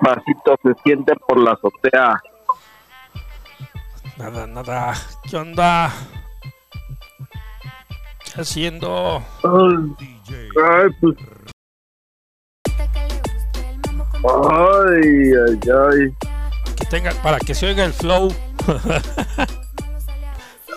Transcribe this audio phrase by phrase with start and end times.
[0.00, 2.22] despacito se siente por la azotea.
[4.16, 4.94] Nada, nada.
[5.28, 5.92] ¿Qué onda?
[8.24, 9.22] ¿Qué haciendo?
[9.44, 11.16] Ay, pues.
[14.22, 16.14] Ay, ay, ay.
[16.76, 18.32] Que tenga, para que se oiga el flow.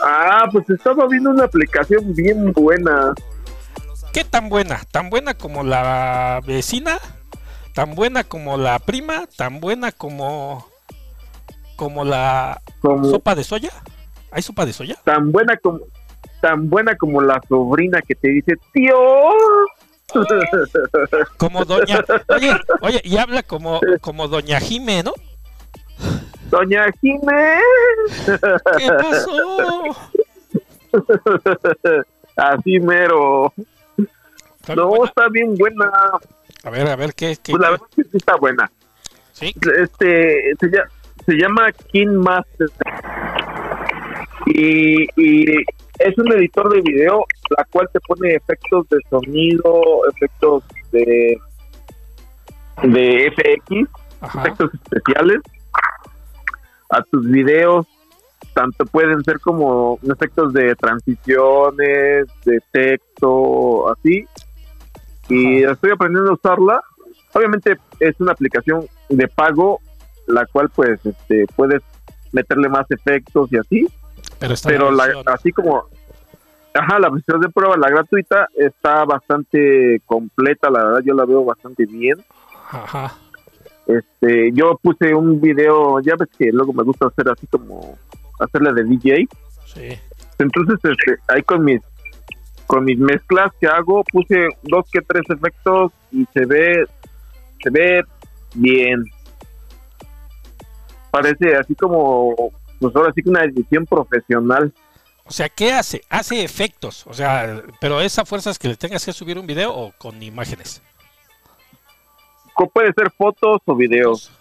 [0.04, 3.14] ah, pues estaba viendo una aplicación bien buena.
[4.14, 4.80] ¿Qué tan buena?
[4.92, 7.00] ¿Tan buena como la vecina?
[7.74, 9.26] ¿Tan buena como la prima?
[9.36, 10.68] ¿Tan buena como
[11.76, 13.72] como la sopa de soya?
[14.32, 14.96] ¿Hay sopa de soya?
[15.04, 15.80] Tan buena como
[16.42, 18.96] tan buena como la sobrina que te dice, "Tío,
[21.38, 25.14] como doña, oye, oye, y habla como, como doña Jime, ¿no?
[26.50, 27.58] Doña Jime.
[28.78, 29.58] ¿Qué pasó?
[32.36, 33.54] Así mero.
[34.76, 35.92] No, está bien buena.
[36.64, 37.36] A ver, a ver, ¿qué?
[37.44, 38.72] qué pues la verdad es que sí está buena.
[39.34, 39.54] ¿Sí?
[39.78, 40.90] Este, se, llama,
[41.26, 42.70] se llama King Master.
[44.46, 45.46] Y, y
[46.00, 47.26] es un editor de video,
[47.58, 49.82] la cual te pone efectos de sonido,
[50.16, 51.38] efectos de,
[52.84, 53.90] de FX,
[54.36, 55.42] efectos especiales
[56.90, 57.88] a tus videos.
[58.54, 64.26] Tanto pueden ser como efectos de transiciones, de texto, así.
[65.30, 66.82] Y estoy aprendiendo a usarla.
[67.34, 69.80] Obviamente es una aplicación de pago,
[70.28, 71.82] la cual pues este, puedes
[72.32, 73.88] meterle más efectos y así
[74.64, 75.86] pero, la, así como,
[76.74, 81.46] ajá, la versión de prueba, la gratuita, está bastante completa, la verdad yo la veo
[81.46, 82.18] bastante bien.
[82.70, 83.16] Ajá.
[83.86, 87.98] Este, yo puse un video, ya ves que luego me gusta hacer así como,
[88.40, 89.28] hacerle de DJ.
[89.66, 90.00] Sí.
[90.40, 91.82] Entonces, este, ahí con mis,
[92.74, 96.88] con mis mezclas que hago, puse dos que tres efectos y se ve,
[97.62, 98.02] se ve
[98.56, 99.04] bien.
[101.12, 102.34] Parece así como
[102.80, 104.74] pues ahora sí que una edición profesional.
[105.24, 106.02] O sea, ¿qué hace?
[106.10, 109.72] Hace efectos, o sea, pero esa fuerza es que le tengas que subir un video
[109.72, 110.82] o con imágenes.
[112.74, 114.32] Puede ser fotos o videos.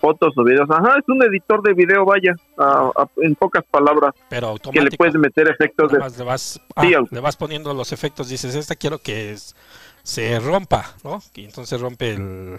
[0.00, 0.70] Fotos o videos.
[0.70, 2.34] Ajá, es un editor de video, vaya,
[3.16, 4.14] en pocas palabras.
[4.28, 4.84] Pero automático.
[4.84, 5.98] Que le puedes meter efectos de...
[5.98, 9.36] Le vas, ah, le vas poniendo los efectos, dices, esta quiero que
[10.02, 11.20] se rompa, ¿no?
[11.34, 12.58] Y entonces rompe el,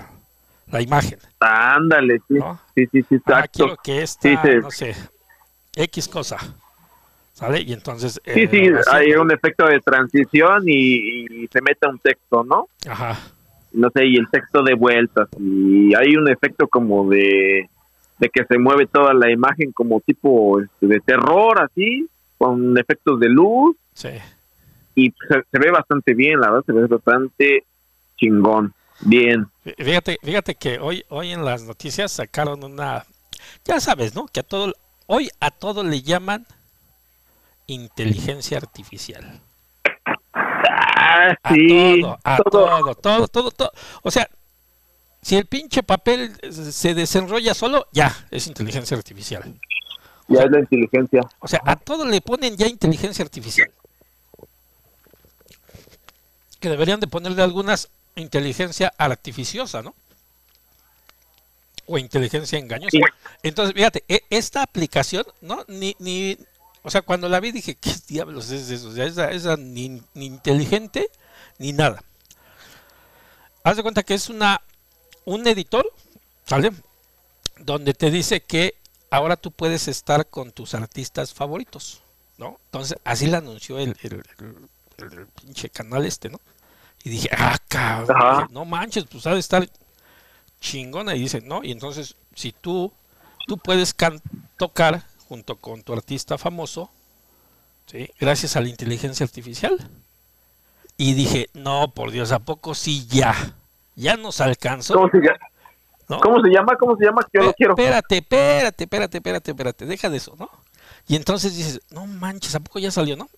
[0.67, 1.19] la imagen.
[1.39, 2.35] Ándale, sí.
[2.75, 4.29] Sí, sí, sí, ah, quiero que esta,
[4.59, 4.95] no sé,
[5.75, 6.37] X cosa.
[7.33, 7.61] ¿Sale?
[7.61, 8.21] Y entonces...
[8.25, 12.67] Sí, sí, eh, hay un efecto de transición y, se mete un texto, ¿no?
[12.85, 13.17] Ajá.
[13.71, 15.29] No sé, y el texto de vueltas.
[15.39, 17.69] Y hay un efecto como de,
[18.17, 22.07] de que se mueve toda la imagen como tipo este, de terror, así,
[22.37, 23.75] con efectos de luz.
[23.93, 24.09] Sí.
[24.95, 27.63] Y se, se ve bastante bien, la verdad, se ve bastante
[28.17, 28.73] chingón.
[29.01, 29.47] Bien.
[29.77, 33.05] Fíjate, fíjate que hoy, hoy en las noticias sacaron una,
[33.63, 34.25] ya sabes, ¿no?
[34.25, 34.73] Que a todo,
[35.07, 36.45] hoy a todo le llaman
[37.67, 39.39] inteligencia artificial.
[41.11, 43.71] Ah, a todo, a todo, todo, todo, todo.
[44.03, 44.29] O sea,
[45.21, 49.59] si el pinche papel se desenrolla solo, ya es inteligencia artificial.
[50.27, 51.21] Ya es la inteligencia.
[51.39, 53.71] O sea, a todo le ponen ya inteligencia artificial.
[56.59, 59.95] Que deberían de ponerle algunas inteligencia artificiosa, ¿no?
[61.87, 62.97] O inteligencia engañosa.
[63.41, 65.65] Entonces, fíjate, e, esta aplicación, ¿no?
[65.67, 66.37] Ni, ni,
[66.83, 68.89] o sea, cuando la vi dije, ¿qué diablos es eso?
[68.89, 71.09] O sea, esa, esa ni, ni, inteligente
[71.57, 72.03] ni nada.
[73.63, 74.61] Haz de cuenta que es una,
[75.25, 75.91] un editor,
[76.45, 76.71] ¿sale?
[77.57, 78.75] Donde te dice que
[79.11, 82.01] ahora tú puedes estar con tus artistas favoritos,
[82.37, 82.59] ¿no?
[82.65, 84.23] Entonces, así la anunció el, el,
[84.97, 86.39] el pinche canal este, ¿no?
[87.03, 89.69] Y dije, ah, cabrón, no manches, pues ha de estar
[90.59, 91.15] chingona.
[91.15, 92.91] Y dice, no, y entonces, si tú,
[93.47, 93.95] tú puedes
[94.57, 96.89] tocar junto con tu artista famoso,
[97.85, 98.09] ¿sí?
[98.19, 99.77] gracias a la inteligencia artificial.
[100.97, 103.55] Y dije, no, por Dios, ¿a poco sí ya?
[103.95, 104.95] Ya nos alcanzó.
[104.95, 106.19] ¿Cómo se llama?
[106.19, 106.75] ¿Cómo se llama?
[106.77, 107.21] ¿Cómo se llama?
[107.31, 107.73] Yo lo quiero.
[107.77, 110.49] Espérate, espérate, espérate, espérate, espérate, deja de eso, ¿no?
[111.07, 113.29] Y entonces dices, no manches, ¿a poco ya salió, no?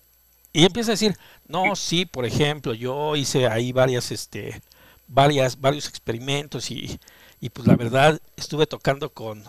[0.54, 1.18] Y empieza a decir,
[1.48, 4.62] no, sí, por ejemplo, yo hice ahí varias, este,
[5.08, 7.00] varias, varios experimentos y,
[7.42, 9.44] y pues la verdad estuve tocando con,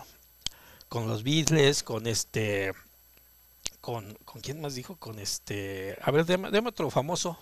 [0.93, 2.71] con los Beatles, con este,
[3.81, 7.35] con, con quién más dijo, con este, a ver, deme, otro famoso.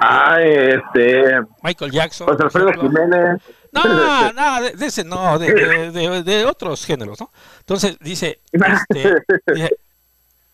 [0.00, 1.40] Ah, este.
[1.60, 2.28] Michael Jackson.
[2.28, 3.42] José Alfredo Jiménez.
[3.72, 7.32] No, no, de, ese no, de, de, de, otros géneros, ¿no?
[7.58, 9.16] Entonces dice, este,
[9.52, 9.76] dice,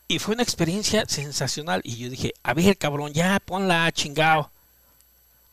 [0.09, 1.83] y fue una experiencia sensacional.
[1.85, 4.51] Y yo dije, a ver, cabrón, ya ponla, chingado.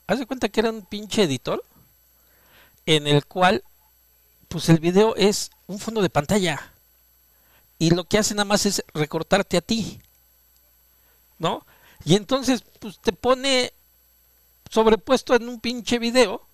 [0.08, 1.62] Haz de cuenta que era un pinche editor.
[2.86, 3.62] en el cual
[4.52, 6.60] pues el video es un fondo de pantalla
[7.80, 10.02] y lo que hace nada más es recortarte a ti,
[11.40, 11.66] ¿no?
[12.04, 13.72] Y entonces pues te pone
[14.70, 16.46] sobrepuesto en un pinche video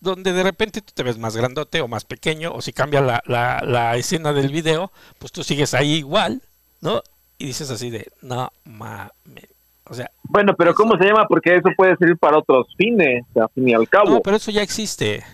[0.00, 3.22] donde de repente tú te ves más grandote o más pequeño, o si cambia la,
[3.26, 6.42] la, la escena del video, pues tú sigues ahí igual,
[6.82, 7.02] ¿no?
[7.38, 9.48] Y dices así de, no mames.
[9.84, 11.26] O sea, bueno, pero ¿cómo se llama?
[11.26, 14.10] Porque eso puede servir para otros fines, al fin y al cabo.
[14.10, 15.24] No, pero eso ya existe.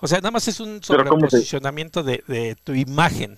[0.00, 3.36] O sea, nada más es un sobreposicionamiento de, de tu imagen.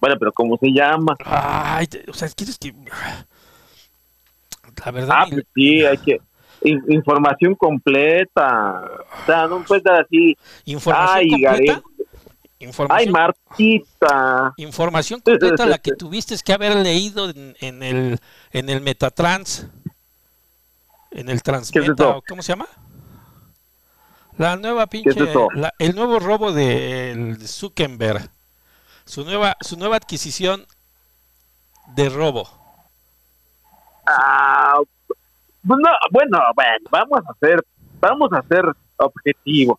[0.00, 1.14] Bueno, pero ¿cómo se llama?
[1.24, 2.74] Ay, o sea, quieres que...
[4.84, 5.16] La verdad...
[5.20, 6.20] Ah, pues sí, hay que
[6.64, 8.82] información completa.
[9.22, 10.36] O sea, no puedes dar así.
[10.64, 11.82] Información Ay, completa.
[12.88, 14.54] Ay, Martita.
[14.56, 18.18] Información completa la que tuviste que haber leído en, el
[18.52, 19.68] en el Metatrans.
[21.10, 22.66] En el Transmeta, ¿cómo se llama?
[24.36, 25.32] La nueva pinche,
[25.78, 28.30] el nuevo robo de Zuckerberg.
[29.04, 30.66] Su nueva, su nueva adquisición
[31.94, 32.48] de robo.
[34.06, 34.78] Ah,
[35.08, 35.18] pues
[35.62, 36.38] bueno, bueno,
[36.90, 37.64] vamos a hacer,
[38.00, 38.64] vamos a hacer
[38.96, 39.78] objetivos.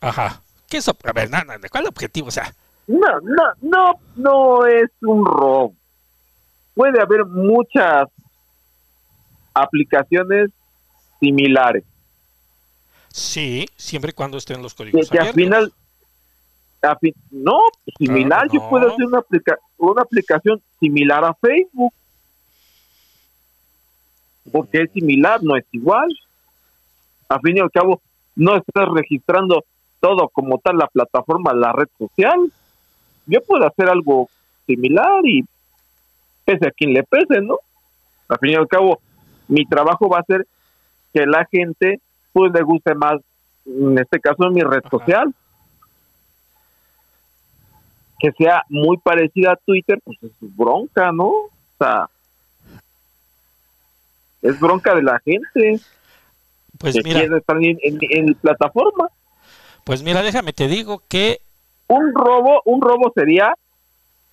[0.00, 0.42] Ajá.
[0.68, 0.88] ¿Qué es?
[0.88, 1.30] A ver,
[1.70, 2.28] ¿cuál objetivo?
[2.28, 2.54] O sea.
[2.86, 5.74] No, no, no, no es un robo.
[6.74, 8.08] Puede haber muchas
[9.54, 10.50] aplicaciones
[11.18, 11.84] similares.
[13.16, 15.08] Sí, siempre y cuando estén los códigos.
[15.08, 15.72] Que, al final,
[17.30, 17.60] no,
[17.96, 19.22] similar, yo puedo hacer una,
[19.78, 21.94] una aplicación similar a Facebook
[24.52, 26.14] porque es similar, no es igual.
[27.30, 28.02] A fin y al cabo,
[28.34, 29.64] no estás registrando
[29.98, 32.52] todo como tal la plataforma, la red social.
[33.24, 34.28] Yo puedo hacer algo
[34.66, 35.42] similar y
[36.44, 37.60] pese a quien le pese, ¿no?
[38.28, 39.00] A fin y al cabo,
[39.48, 40.46] mi trabajo va a ser
[41.14, 42.02] que la gente
[42.36, 43.14] pues le guste más,
[43.64, 45.34] en este caso, mi red social.
[48.18, 51.28] Que sea muy parecida a Twitter, pues es bronca, ¿no?
[51.28, 52.10] O sea,
[54.42, 55.80] es bronca de la gente.
[56.76, 59.08] Pues mira, estar en, en, plataforma.
[59.84, 61.40] Pues mira, déjame te digo que
[61.86, 63.54] un robo, un robo sería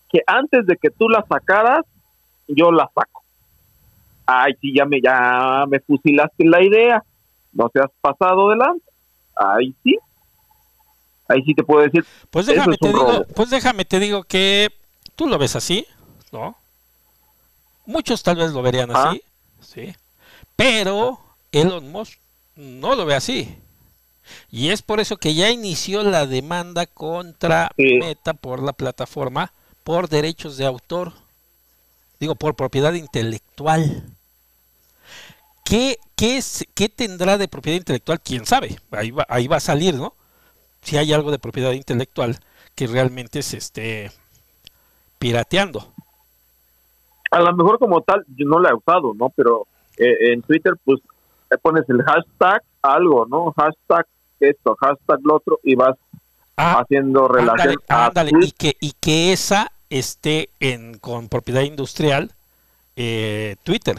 [0.10, 1.86] que antes de que tú la sacaras,
[2.50, 3.24] yo la saco.
[4.26, 7.02] Ay, sí, ya me, ya me fusilaste la idea.
[7.54, 8.84] No seas pasado delante.
[9.36, 9.98] Ahí sí.
[11.28, 12.06] Ahí sí te puedo decir.
[12.30, 14.70] Pues déjame te digo, pues déjame te digo que
[15.16, 15.88] tú lo ves así,
[16.32, 16.56] ¿no?
[17.86, 19.10] Muchos tal vez lo verían ah.
[19.10, 19.24] así,
[19.60, 19.96] sí.
[20.56, 21.20] Pero
[21.52, 22.20] Elon Musk
[22.56, 23.58] no lo ve así.
[24.50, 29.52] Y es por eso que ya inició la demanda contra Meta por la plataforma
[29.84, 31.12] por derechos de autor.
[32.20, 34.13] Digo, por propiedad intelectual.
[35.64, 38.20] ¿Qué, qué, es, qué tendrá de propiedad intelectual?
[38.22, 38.78] ¿Quién sabe?
[38.92, 40.14] Ahí va, ahí va a salir, ¿no?
[40.82, 42.38] Si hay algo de propiedad intelectual
[42.76, 44.12] que realmente se esté
[45.20, 45.94] pirateando.
[47.32, 49.30] A lo mejor como tal, yo no la he usado, ¿no?
[49.30, 49.68] Pero
[49.98, 51.00] eh, en Twitter, pues
[51.62, 53.54] pones el hashtag algo, ¿no?
[53.56, 54.08] Hashtag
[54.40, 55.96] esto, hashtag lo otro y vas
[56.58, 57.76] ah, haciendo relación.
[58.42, 62.32] y que y que esa esté en con propiedad industrial
[62.96, 63.98] eh, Twitter.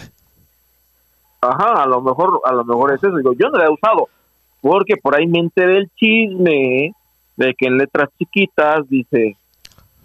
[1.50, 3.16] Ajá, a lo mejor a lo mejor es eso.
[3.16, 4.08] Digo, yo no la he usado
[4.60, 6.94] porque por ahí me enteré el chisme
[7.36, 9.36] de que en letras chiquitas dice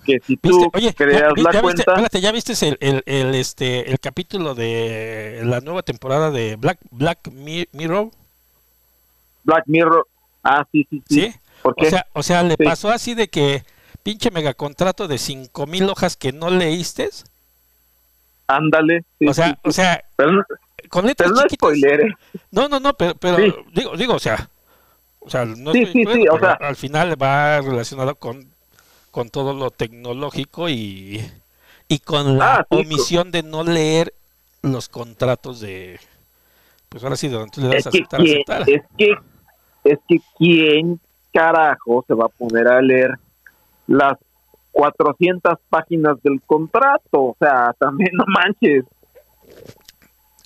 [0.03, 1.83] que si tú creas la ya cuenta...
[1.83, 7.29] espérate, ¿ya viste el, el, este, el capítulo de la nueva temporada de Black, Black
[7.31, 8.09] Mirror?
[9.43, 10.07] Black Mirror,
[10.43, 11.33] ah, sí, sí, sí.
[11.63, 13.63] O sea, o sea le pasó así de que
[14.03, 17.09] pinche megacontrato de cinco mil hojas que no leíste.
[18.47, 19.05] Ándale.
[19.25, 20.03] o sea, o sea,
[20.89, 22.01] con letras no chiquitas.
[22.51, 23.37] No, no, no, pero, pero
[23.73, 24.49] digo, digo, o sea,
[25.19, 28.49] o sea, no sí, sí, sí, o sea, al final va relacionado con
[29.11, 31.19] con todo lo tecnológico y,
[31.87, 34.13] y con la ah, omisión de no leer
[34.61, 35.99] los contratos de
[36.89, 38.69] pues ahora sí durante le das a aceptar, aceptar.
[38.69, 39.13] es que
[39.83, 40.99] es que quién
[41.33, 43.11] carajo se va a poner a leer
[43.87, 44.17] las
[44.71, 48.85] 400 páginas del contrato o sea también no manches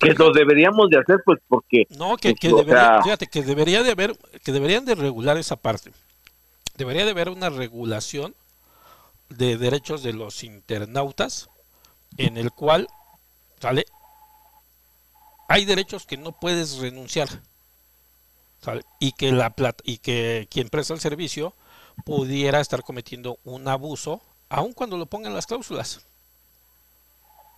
[0.03, 3.91] que lo deberíamos de hacer pues porque no que, pues, debería, fíjate que debería de
[3.91, 5.91] haber que deberían de regular esa parte.
[6.77, 8.35] Debería de haber una regulación
[9.29, 11.49] de derechos de los internautas
[12.17, 12.87] en el cual
[13.59, 13.85] sale
[15.47, 17.29] hay derechos que no puedes renunciar
[18.99, 21.53] y que la plata y que quien presta el servicio
[22.05, 26.05] pudiera estar cometiendo un abuso aun cuando lo pongan las cláusulas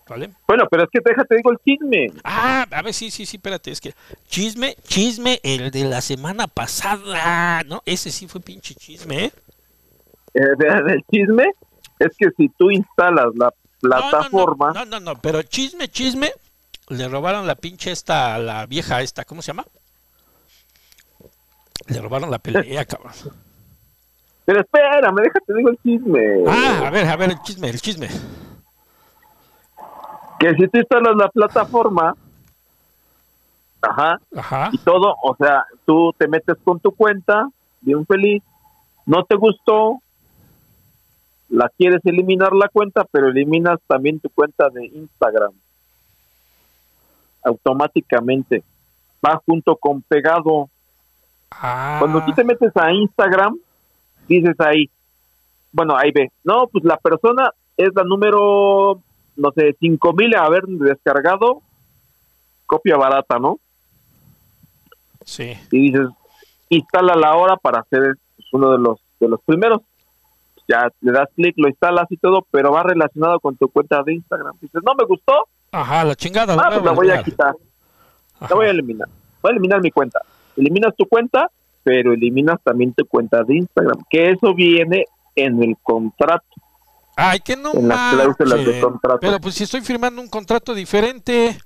[0.08, 0.32] ¿Vale?
[0.48, 2.12] Bueno, pero es que déjate digo el chisme.
[2.24, 3.94] Ah, a ver, sí, sí, sí, espérate, es que
[4.28, 7.82] chisme, chisme, el de la semana pasada, ¿no?
[7.86, 9.32] Ese sí fue pinche chisme, ¿eh?
[10.36, 11.46] el chisme
[11.98, 14.74] es que si tú instalas la plataforma...
[14.74, 16.32] No no, no, pero chisme, chisme,
[16.90, 19.66] le robaron la pinche esta, la vieja esta, ¿cómo se llama?
[21.88, 23.14] Le robaron la pelea, cabrón.
[24.46, 26.44] Pero espérame, déjate digo el chisme.
[26.48, 28.10] Ah, a ver, a ver, el chisme, el chisme.
[30.40, 32.16] Que si tú instalas la plataforma,
[33.82, 37.48] ajá, ajá, y todo, o sea, tú te metes con tu cuenta,
[37.82, 38.44] bien feliz,
[39.06, 40.00] no te gustó,
[41.50, 45.54] la quieres eliminar la cuenta, pero eliminas también tu cuenta de Instagram.
[47.44, 48.64] Automáticamente.
[49.26, 50.70] Va junto con pegado.
[51.52, 51.98] Ah.
[52.00, 53.58] Cuando tú te metes a Instagram,
[54.28, 54.90] dices ahí,
[55.72, 59.02] bueno, ahí ve, no, pues la persona es la número,
[59.36, 61.62] no sé, cinco mil a haber descargado,
[62.66, 63.60] copia barata, ¿no?
[65.24, 65.54] Sí.
[65.72, 66.08] Y dices,
[66.70, 68.16] instala la hora para ser
[68.52, 69.82] uno de los de los primeros.
[70.68, 74.14] Ya le das clic, lo instalas y todo, pero va relacionado con tu cuenta de
[74.14, 74.58] Instagram.
[74.60, 75.48] Dices, no me gustó.
[75.72, 76.56] Ajá, la chingada.
[76.56, 77.56] Ah, pues la voy a quitar.
[78.42, 79.08] La voy a eliminar.
[79.42, 80.22] Voy a eliminar mi cuenta.
[80.58, 81.52] Eliminas tu cuenta
[81.86, 86.44] pero eliminas también tu cuenta de Instagram, que eso viene en el contrato.
[87.16, 89.20] Ay, que no en las cláusulas de contrato.
[89.22, 91.58] Pero pues si estoy firmando un contrato diferente.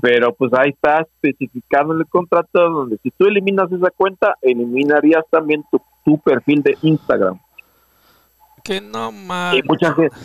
[0.00, 5.24] Pero pues ahí está especificado en el contrato donde si tú eliminas esa cuenta, eliminarías
[5.30, 7.38] también tu, tu perfil de Instagram.
[8.64, 9.56] Que no más.
[9.56, 10.16] Y mucha gente,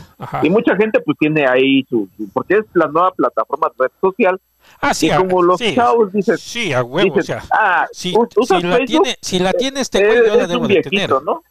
[0.44, 4.40] y mucha gente pues tiene ahí su, porque es la nueva plataforma de red social
[4.80, 6.38] Ah, sí, como los chavos dicen.
[6.38, 7.44] Sí, a huevo, o sea.
[7.52, 8.14] Ah, si,
[8.48, 11.10] si la tiene, si la tiene este güey, yo la debo de tener.
[11.24, 11.44] ¿no?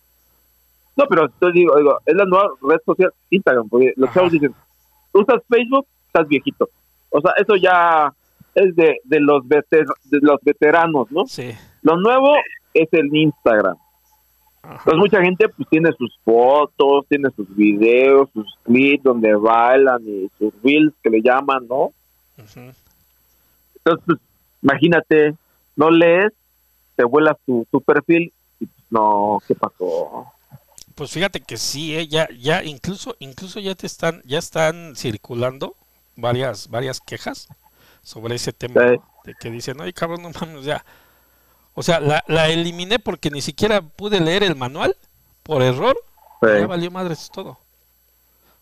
[0.96, 4.54] No, pero te digo, digo, es la nueva red social Instagram, porque los chavos dicen,
[5.12, 6.68] usas Facebook, estás viejito.
[7.10, 8.12] O sea, eso ya
[8.54, 11.26] es de, de, los, veter, de los veteranos, ¿no?
[11.26, 11.50] Sí.
[11.82, 12.34] Lo nuevo
[12.72, 13.76] es el Instagram.
[14.62, 20.28] Entonces mucha gente pues tiene sus fotos, tiene sus videos, sus clips donde bailan y
[20.38, 21.92] sus reels que le llaman, ¿no?
[22.36, 22.74] Entonces,
[24.04, 24.18] pues,
[24.62, 25.36] imagínate,
[25.76, 26.32] no lees,
[26.96, 30.26] te vuelas tu, tu perfil y pues, no, ¿qué pasó?
[30.96, 32.08] Pues fíjate que sí, ¿eh?
[32.08, 35.76] ya, ya incluso, incluso ya te están, ya están circulando
[36.16, 37.48] varias, varias quejas
[38.02, 40.86] sobre ese tema de que dicen, ay cabrón, no mames, ya.
[41.74, 44.96] O sea, la, la eliminé porque ni siquiera pude leer el manual
[45.42, 45.98] por error.
[46.40, 47.58] Ya valió madres todo.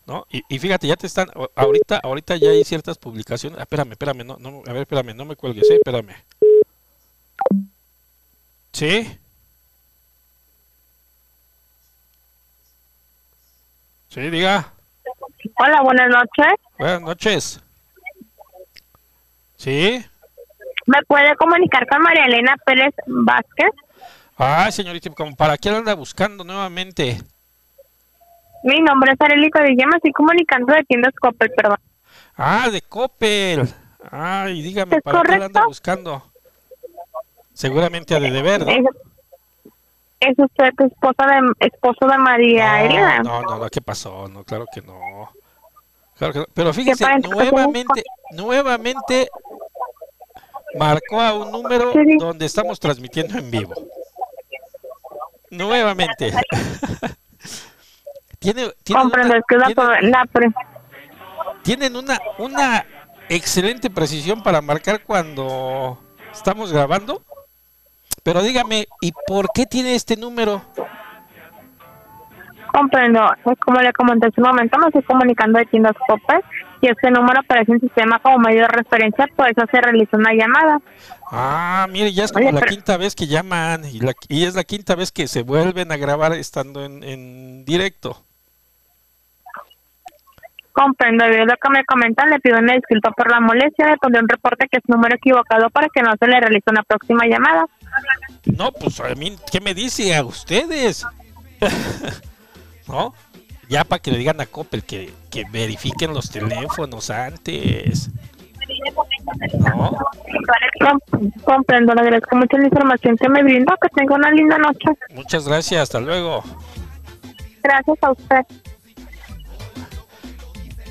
[0.05, 0.27] ¿no?
[0.29, 3.57] Y, y, fíjate, ya te están, ahorita, ahorita ya hay ciertas publicaciones.
[3.59, 5.75] Ah, espérame, espérame, no, no, a ver, espérame, no me cuelgues, ¿eh?
[5.75, 6.15] espérame.
[8.73, 9.19] ¿Sí?
[14.15, 14.71] Sí, diga.
[15.59, 16.53] Hola, buenas noches.
[16.79, 17.61] Buenas noches.
[19.57, 20.05] ¿Sí?
[20.85, 23.71] ¿Me puede comunicar con María Elena Pérez Vázquez?
[24.37, 27.17] Ah, señorita, ¿para qué anda buscando nuevamente?
[28.63, 31.77] Mi nombre es Arelico de me estoy comunicando de tiendas Coppel, perdón.
[32.37, 33.67] Ah, de Coppel.
[34.09, 36.23] Ay, dígame, ¿para qué la anda buscando?
[37.51, 38.71] Seguramente ha de deber, ¿no?
[40.19, 43.19] Es, usted esposa de, esposo de María Elena?
[43.23, 44.27] No, no, no, ¿qué pasó?
[44.27, 44.99] No, claro que no.
[46.17, 46.45] Claro que no.
[46.53, 49.27] Pero fíjese, nuevamente, nuevamente
[50.77, 53.73] marcó a un número donde estamos transmitiendo en vivo.
[55.51, 56.33] Nuevamente.
[58.39, 58.71] Tiene,
[61.63, 62.85] tienen una, una
[63.27, 65.97] excelente precisión para marcar cuando
[66.31, 67.23] estamos grabando.
[68.25, 70.59] Pero dígame, ¿y por qué tiene este número?
[72.73, 73.21] Comprendo.
[73.43, 76.43] Pues como le comenté hace un momento, me estoy comunicando de tiendas Popper
[76.81, 80.33] y este número aparece en sistema como medio de referencia, por eso se realiza una
[80.33, 80.81] llamada.
[81.31, 84.63] Ah, mire, ya es como la quinta vez que llaman y, la, y es la
[84.63, 88.25] quinta vez que se vuelven a grabar estando en, en directo.
[90.71, 94.19] Comprendo, debido lo que me comentan, le pido una disculpa por la molestia, le pondré
[94.19, 97.67] un reporte que es número equivocado para que no se le realice una próxima llamada.
[98.45, 101.05] No, pues a mí, ¿qué me dice a ustedes?
[102.87, 103.13] ¿No?
[103.67, 108.09] Ya para que le digan a Coppel que, que verifiquen los teléfonos antes.
[109.59, 109.97] ¿No?
[111.43, 114.91] Comprendo, le agradezco mucho la información que me brindó, que tenga una linda noche.
[115.13, 116.43] Muchas gracias, hasta luego.
[117.63, 118.41] Gracias a usted.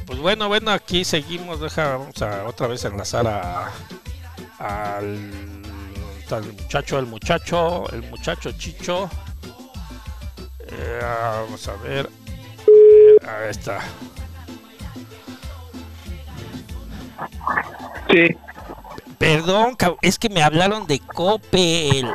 [0.06, 1.60] Pues bueno, bueno, aquí seguimos.
[1.60, 3.70] Deja, vamos a otra vez enlazar a,
[4.58, 5.30] al,
[6.42, 9.08] muchacho, el muchacho, el muchacho Chicho.
[10.66, 12.10] Eh, vamos a ver.
[13.22, 13.80] Ahí está.
[18.10, 18.36] Sí.
[19.18, 22.12] Perdón, es que me hablaron de Coppel.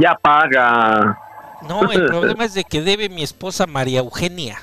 [0.00, 1.18] Ya paga.
[1.68, 4.62] No, el problema es de que debe mi esposa María Eugenia.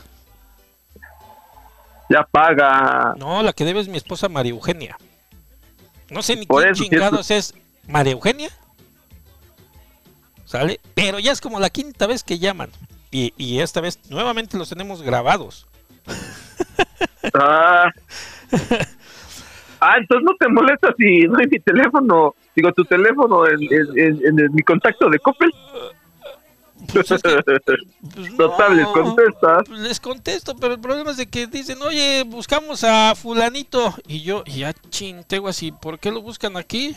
[2.10, 3.14] Ya paga.
[3.18, 4.98] No, la que debe es mi esposa María Eugenia.
[6.10, 7.54] No sé ni quién chingados es
[7.88, 8.50] María Eugenia.
[10.46, 10.80] ¿Sale?
[10.96, 12.70] Pero ya es como la quinta vez que llaman.
[13.10, 15.68] Y, y esta vez nuevamente los tenemos grabados.
[17.34, 17.92] Ah.
[19.80, 23.60] ah, entonces no te molesta si no hay mi teléfono, digo tu teléfono en,
[23.96, 25.52] en, mi contacto de Coppel.
[26.92, 27.22] Pues pues
[28.38, 29.64] Total, les contestas.
[29.68, 33.94] Pues les contesto, pero el problema es de que dicen, oye, buscamos a fulanito.
[34.08, 36.96] Y yo, ya chintego así, ¿por qué lo buscan aquí?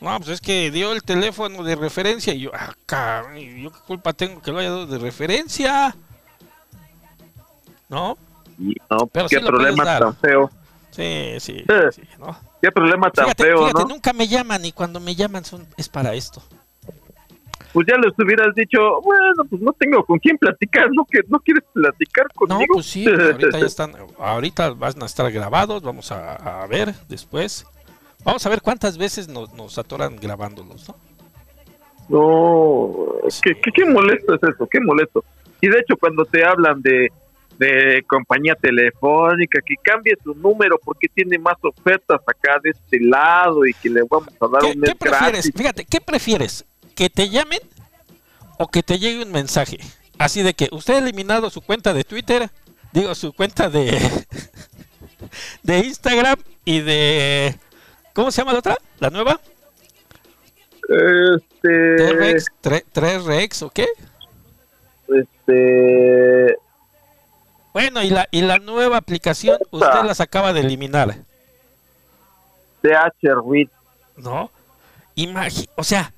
[0.00, 2.34] No, pues es que dio el teléfono de referencia.
[2.34, 2.74] Y yo, ah,
[3.34, 5.96] ¿yo qué culpa tengo que lo haya dado de referencia?
[7.88, 8.16] ¿No?
[8.58, 10.50] no, pero qué problema tan feo.
[10.90, 12.36] Sí, sí, sí ¿no?
[12.60, 16.14] Qué problema tan feo, fíjate, nunca me llaman y cuando me llaman son, es para
[16.14, 16.42] esto
[17.76, 21.04] pues ya les hubieras dicho, bueno, pues no tengo con quién platicar, ¿no?
[21.04, 22.60] que ¿No quieres platicar conmigo?
[22.68, 27.66] No, pues sí, ahorita ya están, ahorita van a estar grabados, vamos a, ver después.
[28.26, 30.96] Vamos a ver cuántas veces nos, nos atoran grabándolos, ¿no?
[32.08, 35.24] No, qué, qué, molesto es eso, qué molesto.
[35.62, 37.10] Y de hecho cuando te hablan de,
[37.58, 43.66] de compañía telefónica, que cambie su número porque tiene más ofertas acá de este lado
[43.66, 45.50] y que le vamos a dar un ¿qué prefieres?
[45.56, 46.64] Fíjate, ¿qué prefieres?
[46.96, 47.60] que te llamen
[48.58, 49.78] o que te llegue un mensaje.
[50.18, 52.50] Así de que usted ha eliminado su cuenta de Twitter,
[52.92, 54.00] digo, su cuenta de,
[55.62, 57.54] de Instagram y de...
[58.16, 58.78] ¿Cómo se llama la otra?
[58.98, 59.38] ¿La nueva?
[60.88, 62.46] Este...
[62.90, 63.86] ¿Tres Rex o qué?
[65.08, 66.56] Este...
[67.74, 71.14] Bueno, y la, y la nueva aplicación, usted las acaba de eliminar.
[72.80, 73.68] TH Read.
[74.16, 74.50] ¿No?
[75.14, 76.14] Imagi o sea,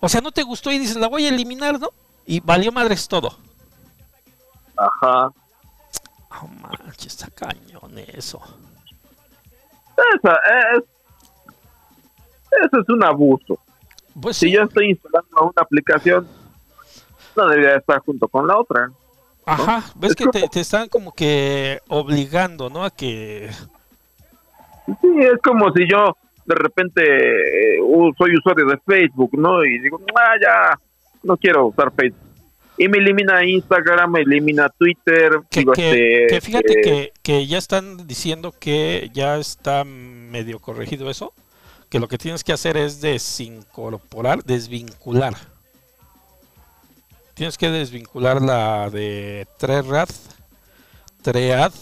[0.00, 1.88] o sea, no te gustó y dices, la voy a eliminar, ¿no?
[2.26, 3.38] Y valió madres todo.
[4.76, 5.30] Ajá.
[6.42, 8.42] Oh, manches, está cañón eso.
[10.14, 10.38] Esa
[10.74, 10.84] es.
[12.64, 13.58] Eso es un abuso.
[14.20, 16.26] Pues si yo estoy instalando una aplicación,
[17.36, 18.90] no debería estar junto con la otra.
[19.44, 22.84] Ajá, ves que te, te, están como que obligando, ¿no?
[22.84, 23.50] A que.
[24.86, 26.16] Sí, es como si yo
[26.46, 27.80] de repente eh,
[28.16, 29.64] soy usuario de Facebook, ¿no?
[29.64, 30.78] Y digo, ah, ya,
[31.22, 32.25] no quiero usar Facebook.
[32.78, 35.40] Y me elimina Instagram, me elimina Twitter.
[35.50, 41.32] Que, este, fíjate eh, que, ya están diciendo que ya está medio corregido eso.
[41.88, 45.34] Que lo que tienes que hacer es desincorporar, desvincular.
[47.34, 50.08] Tienes que desvincular la de Tread,
[51.22, 51.72] Tread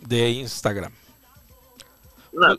[0.00, 0.92] de Instagram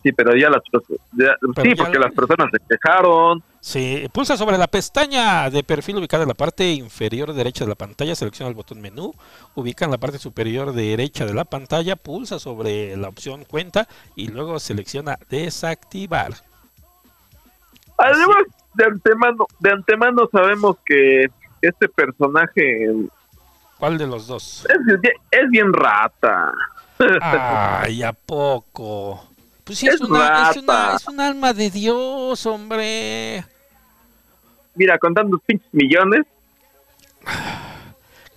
[0.03, 3.43] sí, pero ya las sí, porque las personas se quejaron.
[3.59, 7.75] Sí, pulsa sobre la pestaña de perfil ubicada en la parte inferior derecha de la
[7.75, 9.13] pantalla, selecciona el botón menú,
[9.55, 14.27] ubica en la parte superior derecha de la pantalla, pulsa sobre la opción cuenta y
[14.27, 16.33] luego selecciona desactivar.
[17.97, 18.43] Además,
[18.75, 21.27] de antemano, de antemano sabemos que
[21.61, 22.89] este personaje
[23.79, 24.65] ¿Cuál de los dos?
[24.69, 26.51] Es, es bien rata.
[27.21, 29.23] Ay, ¿a poco?
[29.67, 33.43] Pues sí, es, una, es, una, es un alma de Dios, hombre.
[34.75, 36.25] Mira, con tantos pinches millones.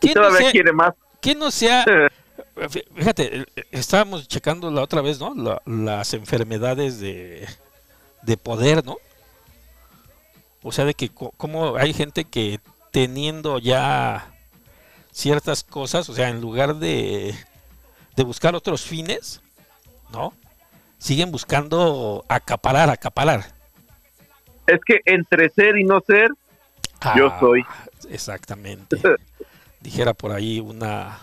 [0.00, 0.94] ¿Quién no quiere más?
[1.20, 1.84] ¿Quién no sea?
[2.96, 5.60] Fíjate, estábamos checando la otra vez, ¿no?
[5.66, 7.46] las enfermedades de,
[8.22, 8.96] de poder, ¿no?
[10.64, 12.58] O sea, de que como hay gente que
[12.90, 14.34] teniendo ya
[15.12, 17.36] ciertas cosas, o sea, en lugar de,
[18.16, 19.40] de buscar otros fines,
[20.12, 20.34] ¿no?
[21.00, 23.44] Siguen buscando acaparar, acaparar.
[24.66, 26.28] Es que entre ser y no ser,
[27.16, 27.64] yo ah, soy.
[28.10, 28.96] Exactamente.
[29.80, 31.18] Dijera por ahí una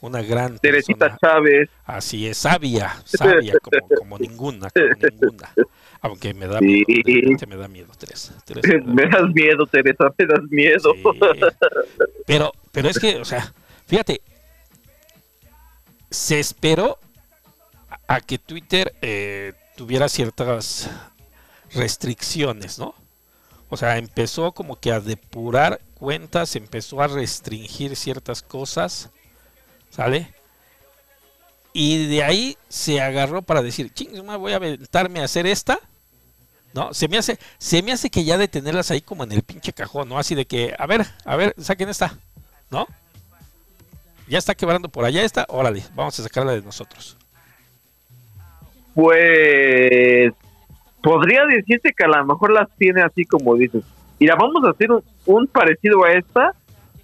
[0.00, 1.68] una gran Teresita Chávez.
[1.84, 3.54] Así es, sabia, sabia
[3.98, 5.52] como, ninguna, como ninguna.
[6.00, 6.86] Aunque me da miedo,
[7.48, 8.34] me da miedo, Teresa.
[8.84, 10.94] me, das miedo, Teresa, me das miedo.
[12.26, 13.52] Pero, pero es que, o sea,
[13.86, 14.20] fíjate,
[16.10, 16.98] se esperó
[18.08, 20.90] a que Twitter eh, tuviera ciertas
[21.72, 22.94] restricciones, ¿no?
[23.68, 29.10] O sea, empezó como que a depurar cuentas, empezó a restringir ciertas cosas,
[29.90, 30.34] ¿sale?
[31.74, 35.78] Y de ahí se agarró para decir, ching, voy a aventarme a hacer esta.
[36.74, 36.92] ¿No?
[36.92, 39.72] Se me hace, se me hace que ya de tenerlas ahí como en el pinche
[39.72, 40.18] cajón, ¿no?
[40.18, 42.18] Así de que, a ver, a ver, saquen esta,
[42.70, 42.86] ¿no?
[44.28, 47.16] Ya está quebrando por allá esta, órale, vamos a sacarla de nosotros.
[48.98, 50.32] Pues
[51.00, 53.84] podría decirte que a lo mejor las tiene así como dices.
[54.18, 54.88] Mira, vamos a hacer
[55.24, 56.52] un, parecido a esta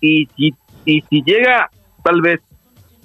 [0.01, 0.53] y si,
[0.85, 1.71] y si llega
[2.03, 2.41] tal vez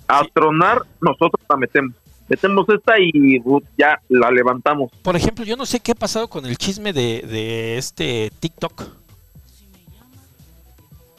[0.08, 1.96] a tronar, nosotros la metemos.
[2.30, 4.92] Metemos esta y uh, ya la levantamos.
[5.04, 8.86] Por ejemplo, yo no sé qué ha pasado con el chisme de, de este TikTok.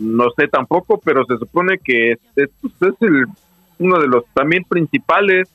[0.01, 3.27] No sé tampoco, pero se supone que es, es, es el,
[3.79, 5.49] uno de los también principales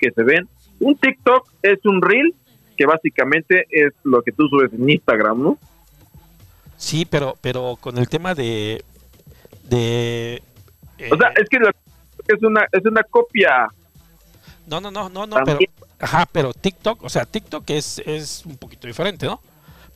[0.00, 0.48] que se ven.
[0.82, 2.34] Un TikTok es un reel
[2.76, 5.58] que básicamente es lo que tú subes en Instagram, ¿no?
[6.76, 8.84] Sí, pero pero con el tema de
[9.64, 10.42] de
[11.10, 11.58] o sea, es que
[12.28, 13.68] es una es una copia.
[14.66, 15.58] No, no, no, no, no, pero
[16.00, 19.40] ajá, pero TikTok, o sea, TikTok es es un poquito diferente, ¿no?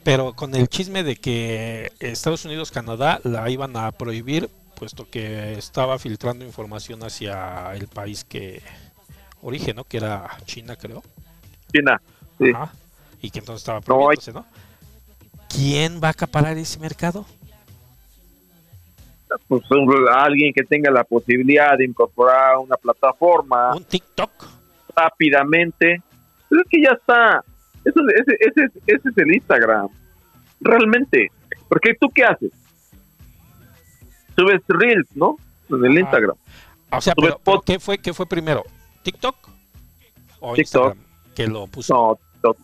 [0.05, 5.55] Pero con el chisme de que Estados Unidos, Canadá la iban a prohibir puesto que
[5.55, 8.63] estaba filtrando información hacia el país que
[9.43, 9.85] origen, ¿no?
[9.85, 11.03] Que era China, creo.
[11.73, 12.01] China.
[12.39, 12.53] Sí.
[13.23, 14.45] Y que entonces estaba prohibiéndose, ¿no?
[15.49, 17.25] ¿Quién va a acaparar ese mercado?
[19.49, 19.63] Pues
[20.13, 23.75] alguien que tenga la posibilidad de incorporar una plataforma.
[23.75, 24.31] Un TikTok.
[24.95, 26.03] Rápidamente.
[26.49, 27.45] Pero es que ya está.
[27.85, 29.89] Eso, ese, ese, ese es el Instagram.
[30.61, 31.31] Realmente.
[31.69, 32.53] Porque tú qué haces?
[34.37, 35.37] Subes Reels, ¿no?
[35.71, 36.37] En el Instagram.
[36.91, 38.65] O sea, pero, ¿qué, fue, ¿qué fue primero?
[39.07, 39.37] ¿TikTok?
[40.41, 40.59] ¿O TikTok.
[40.59, 40.99] Instagram?
[41.37, 42.19] Que lo puso.
[42.43, 42.57] No,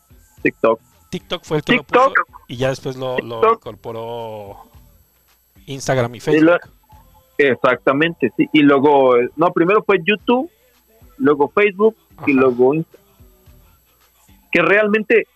[0.42, 0.80] TikTok.
[1.08, 2.12] TikTok fue el que lo puso
[2.48, 4.56] y ya después lo, incorporó
[5.66, 6.58] Instagram y Facebook.
[7.38, 8.48] exactamente, sí.
[8.52, 10.50] Y luego, no, primero fue YouTube,
[11.16, 13.06] luego Facebook y luego Instagram.
[14.50, 15.28] Que realmente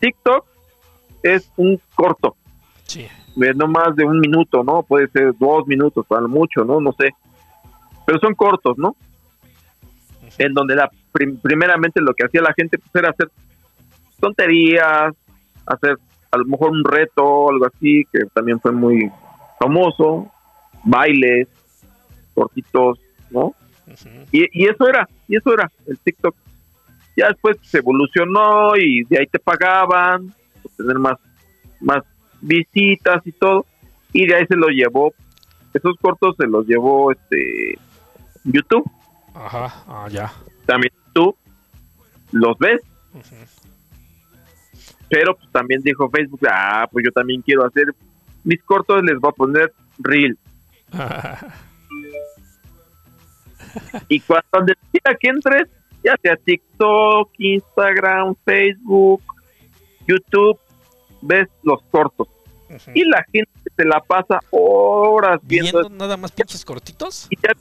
[0.00, 0.44] TikTok
[1.22, 2.36] es un corto.
[2.84, 3.08] Sí.
[3.34, 4.82] No más de un minuto, ¿no?
[4.82, 6.80] Puede ser dos minutos, para mucho, ¿no?
[6.82, 7.14] No sé.
[8.04, 8.94] Pero son cortos, ¿no?
[10.38, 10.90] En donde la
[11.42, 13.30] primeramente lo que hacía la gente pues, era hacer
[14.20, 15.14] tonterías,
[15.66, 15.98] hacer
[16.30, 19.10] a lo mejor un reto o algo así, que también fue muy
[19.58, 20.30] famoso,
[20.84, 21.48] bailes,
[22.34, 22.98] cortitos,
[23.30, 23.54] ¿no?
[24.32, 26.34] y, y, eso era, y eso era el TikTok.
[27.16, 31.18] Ya después se evolucionó y de ahí te pagaban, por tener más,
[31.80, 32.02] más
[32.40, 33.64] visitas y todo,
[34.12, 35.14] y de ahí se lo llevó,
[35.72, 37.78] esos cortos se los llevó este
[38.44, 38.90] YouTube.
[39.36, 40.32] Ajá, ah, ya.
[40.64, 41.36] También tú
[42.32, 42.80] los ves,
[45.08, 47.94] pero pues, también dijo Facebook, ah, pues yo también quiero hacer
[48.44, 50.38] mis cortos, les voy a poner reel.
[54.08, 55.68] y cuando decida que entres,
[56.02, 59.22] ya sea TikTok, Instagram, Facebook,
[60.06, 60.58] YouTube,
[61.20, 62.28] ves los cortos.
[62.94, 67.26] Y la gente se la pasa horas viendo, nada más pinches cortitos.
[67.30, 67.52] Y ya,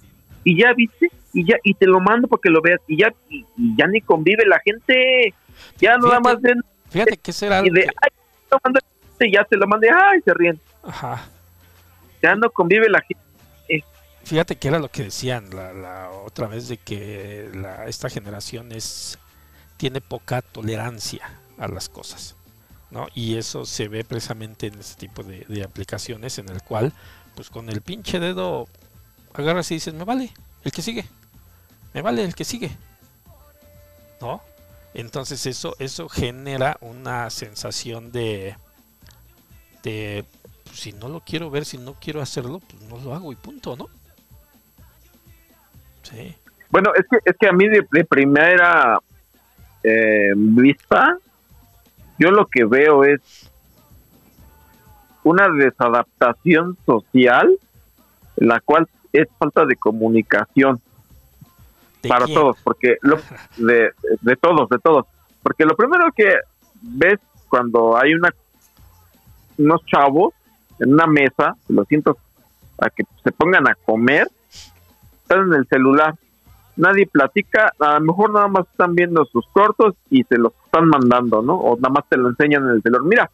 [0.46, 3.14] y ya viste, y ya y te lo mando para que lo veas y ya
[3.30, 5.34] y, ya ni convive la gente.
[5.80, 7.66] Ya nada más ven Fíjate que será.
[7.66, 10.60] Y de, ay, ya se lo mandé, ay, se ríen.
[10.84, 11.28] Ajá.
[12.22, 13.24] Ya no convive la gente.
[14.24, 17.52] Fíjate que era lo que decían la, otra vez de que
[17.86, 19.20] esta generación es
[19.78, 22.36] tiene poca tolerancia a las cosas,
[22.90, 23.08] ¿no?
[23.14, 26.94] Y eso se ve precisamente en este tipo de, de aplicaciones en el cual,
[27.36, 28.68] pues con el pinche dedo
[29.38, 30.32] agarras y dices, me vale,
[30.64, 31.06] el que sigue,
[31.94, 32.72] me vale el que sigue,
[34.22, 34.42] ¿no?
[34.94, 38.56] Entonces eso, eso genera una sensación de,
[39.84, 40.24] de
[40.64, 43.36] pues, si no lo quiero ver, si no quiero hacerlo, pues no lo hago y
[43.36, 43.88] punto, ¿no?
[46.04, 46.36] Sí.
[46.70, 49.00] Bueno, es que, es que a mí de, primera
[49.84, 51.18] eh, vista,
[52.18, 53.50] yo lo que veo es
[55.24, 57.58] una desadaptación social,
[58.36, 58.88] la cual
[59.18, 60.80] es falta de comunicación
[62.08, 63.18] para todos, porque lo,
[63.58, 65.06] de, de todos, de todos.
[65.42, 66.36] Porque lo primero que
[66.82, 68.30] ves cuando hay una
[69.58, 70.34] unos chavos
[70.80, 72.18] en una mesa, lo siento,
[72.80, 74.28] a que se pongan a comer,
[75.22, 76.16] están en el celular.
[76.76, 80.90] Nadie platica, a lo mejor nada más están viendo sus cortos y se los están
[80.90, 81.56] mandando, ¿no?
[81.56, 83.04] O nada más te lo enseñan en el celular.
[83.04, 83.32] Mira,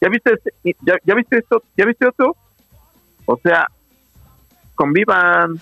[0.00, 1.62] ¿ya viste, este, ya, ya viste esto?
[1.74, 2.36] ¿Ya viste otro?
[3.24, 3.66] O sea,
[4.74, 5.60] convivan.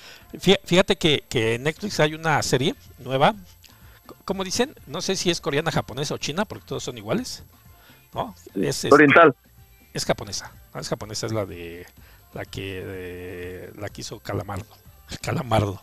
[0.65, 3.35] Fíjate que, que en Netflix hay una serie nueva,
[4.25, 7.43] como dicen, no sé si es coreana, japonesa o china, porque todos son iguales.
[8.15, 8.35] ¿no?
[8.55, 9.35] Es, Oriental.
[9.93, 11.87] Es japonesa, es japonesa, es la de
[12.33, 14.67] la que la que hizo Calamardo.
[15.23, 15.81] Calamardo.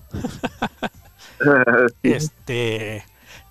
[2.04, 3.04] este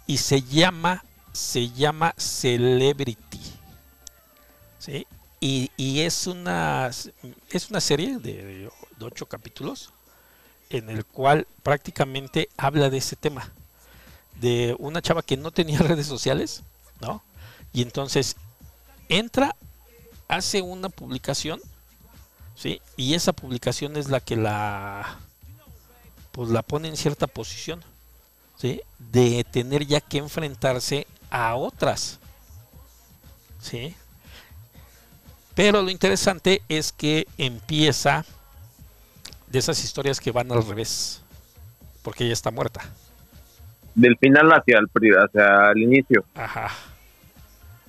[0.07, 3.41] y se llama se llama Celebrity.
[4.79, 5.07] ¿Sí?
[5.41, 9.93] Y, y, es una es una serie de, de ocho capítulos
[10.71, 13.51] en el cual prácticamente habla de ese tema.
[14.41, 16.63] De una chava que no tenía redes sociales,
[17.01, 17.23] ¿no?
[17.73, 18.37] Y entonces
[19.09, 19.55] entra,
[20.29, 21.61] hace una publicación,
[22.55, 22.81] ¿sí?
[22.97, 25.19] Y esa publicación es la que la
[26.33, 27.83] pues la pone en cierta posición,
[28.59, 28.83] ¿sí?
[28.99, 32.19] De tener ya que enfrentarse a otras,
[33.61, 33.95] ¿sí?
[35.55, 38.27] Pero lo interesante es que empieza
[39.49, 41.23] de esas historias que van al revés,
[42.03, 42.83] porque ella está muerta.
[43.95, 46.25] Del final hacia el, hacia el inicio.
[46.35, 46.71] Ajá.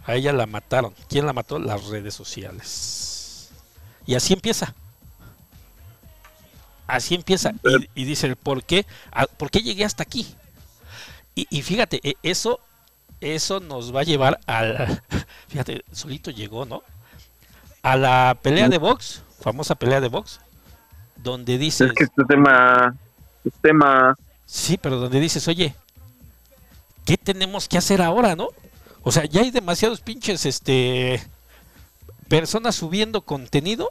[0.06, 0.94] A ella la mataron.
[1.10, 1.60] ¿Quién la mató?
[1.60, 3.52] Las redes sociales.
[4.06, 4.74] Y así empieza.
[6.88, 7.54] Así empieza.
[7.94, 8.86] Y, dice, ¿por qué?
[9.36, 10.26] ¿Por qué llegué hasta aquí?
[11.36, 12.62] Y, fíjate, e, eso,
[13.20, 15.04] eso nos va a llevar al...
[15.50, 16.82] Fíjate, solito llegó, ¿no?
[17.84, 20.40] A la pelea de box, famosa pelea de box,
[21.24, 21.90] donde dices...
[21.90, 22.96] Es que este tema...
[23.44, 24.16] Este tema...
[24.46, 25.76] Sí, pero donde dices, oye,
[27.06, 28.50] ¿qué tenemos que hacer ahora, no?
[29.04, 31.22] O sea, ya hay demasiados pinches, este,
[32.28, 33.90] personas subiendo contenido,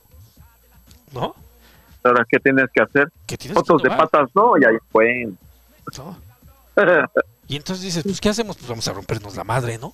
[1.13, 1.35] ¿no?
[2.03, 3.11] Ahora, ¿qué tienes que hacer?
[3.53, 5.29] Fotos de patas, no, ya fue.
[7.49, 8.57] y entonces dices, pues, ¿qué hacemos?
[8.57, 9.93] Pues vamos a rompernos la madre, ¿no?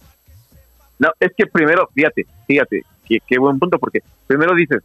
[0.98, 4.82] No, es que primero, fíjate, fíjate, qué, buen punto, porque primero dices,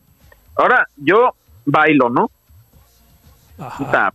[0.56, 2.32] ahora yo bailo, ¿no?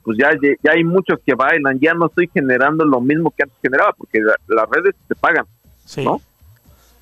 [0.02, 0.31] Pues ya,
[0.62, 4.20] ya hay muchos que bailan, ya no estoy generando lo mismo que antes generaba, porque
[4.20, 5.46] las redes te pagan.
[5.85, 6.05] Sí.
[6.05, 6.20] ¿no?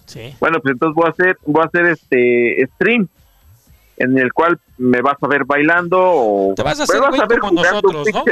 [0.07, 0.35] Sí.
[0.40, 3.09] Bueno, pues entonces voy a hacer, voy a hacer este stream
[3.96, 7.62] en el cual me vas a ver bailando o te vas a hacer güey como
[7.62, 8.22] nosotros, ¿no?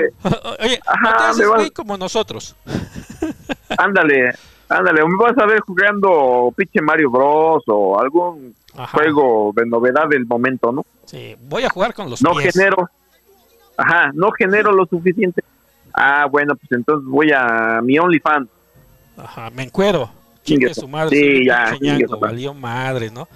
[0.61, 2.57] Oye, Ajá, no te como nosotros.
[3.77, 4.33] ándale,
[4.69, 8.55] ándale, o me vas a ver jugando pinche Mario Bros o algún
[8.93, 10.87] juego de novedad del momento, ¿no?
[11.05, 12.89] Sí, voy a jugar con los No genero.
[13.79, 15.43] Ajá, no genero lo suficiente.
[15.95, 18.49] Ah, bueno, pues entonces voy a mi OnlyFans.
[19.17, 20.11] Ajá, me encuero.
[20.43, 21.17] Chingue su madre.
[21.17, 21.75] Sí, ya.
[22.21, 23.29] valió madre, ¿no?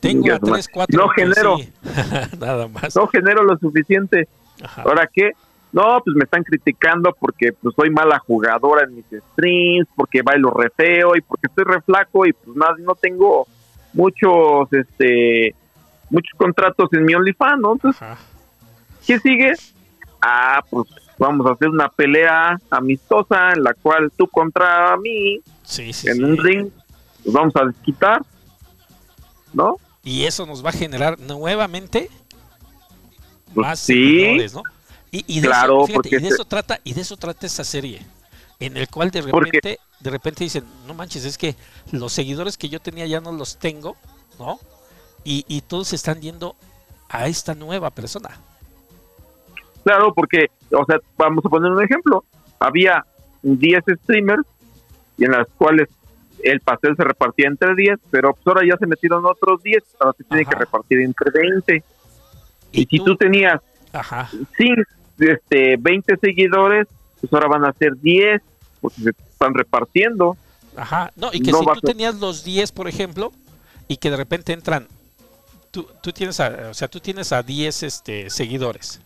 [0.00, 1.00] Tengo a 3, 4.
[1.00, 1.56] No genero.
[2.38, 2.94] Nada más.
[2.96, 4.28] No genero lo suficiente.
[4.76, 5.30] ¿Ahora qué?
[5.72, 10.50] No, pues me están criticando porque pues soy mala jugadora en mis streams, porque bailo
[10.50, 13.46] re feo y porque estoy re flaco y pues más no tengo
[13.92, 15.54] muchos este
[16.10, 17.72] muchos contratos en mi OnlyFans, ¿no?
[17.72, 18.06] Entonces,
[19.06, 19.54] ¿qué sigue?
[20.26, 25.42] Ah, pues vamos a hacer una pelea amistosa en la cual tú contra mí
[26.04, 26.70] en un ring
[27.26, 28.22] nos vamos a desquitar,
[29.52, 29.76] ¿no?
[30.02, 32.10] Y eso nos va a generar nuevamente
[33.52, 33.86] pues más.
[34.54, 34.62] ¿no?
[35.10, 38.00] Y, de claro, eso, y de eso trata y de eso trata esa serie,
[38.58, 41.54] en el cual de repente de repente dicen, no manches, es que
[41.92, 43.94] los seguidores que yo tenía ya no los tengo,
[44.38, 44.58] ¿no?
[45.22, 46.56] Y, y todos están yendo
[47.10, 48.40] a esta nueva persona.
[49.84, 52.24] Claro, porque, o sea, vamos a poner un ejemplo.
[52.58, 53.04] Había
[53.42, 54.42] 10 streamers
[55.18, 55.88] y en las cuales
[56.42, 60.14] el pastel se repartía entre 10, pero pues ahora ya se metieron otros 10, ahora
[60.16, 61.84] se tiene que repartir entre 20.
[62.72, 63.60] Y, si tú, tenías
[63.92, 64.28] Ajá.
[65.18, 66.88] este, 20 seguidores,
[67.20, 68.42] pues ahora van a ser 10,
[68.80, 70.36] porque se están repartiendo.
[70.76, 73.32] Ajá, no, y que si tú tenías los 10, por ejemplo,
[73.86, 74.88] y que de repente entran,
[75.70, 79.00] tú, tú tienes a, o sea, tú tienes a 10 este, seguidores,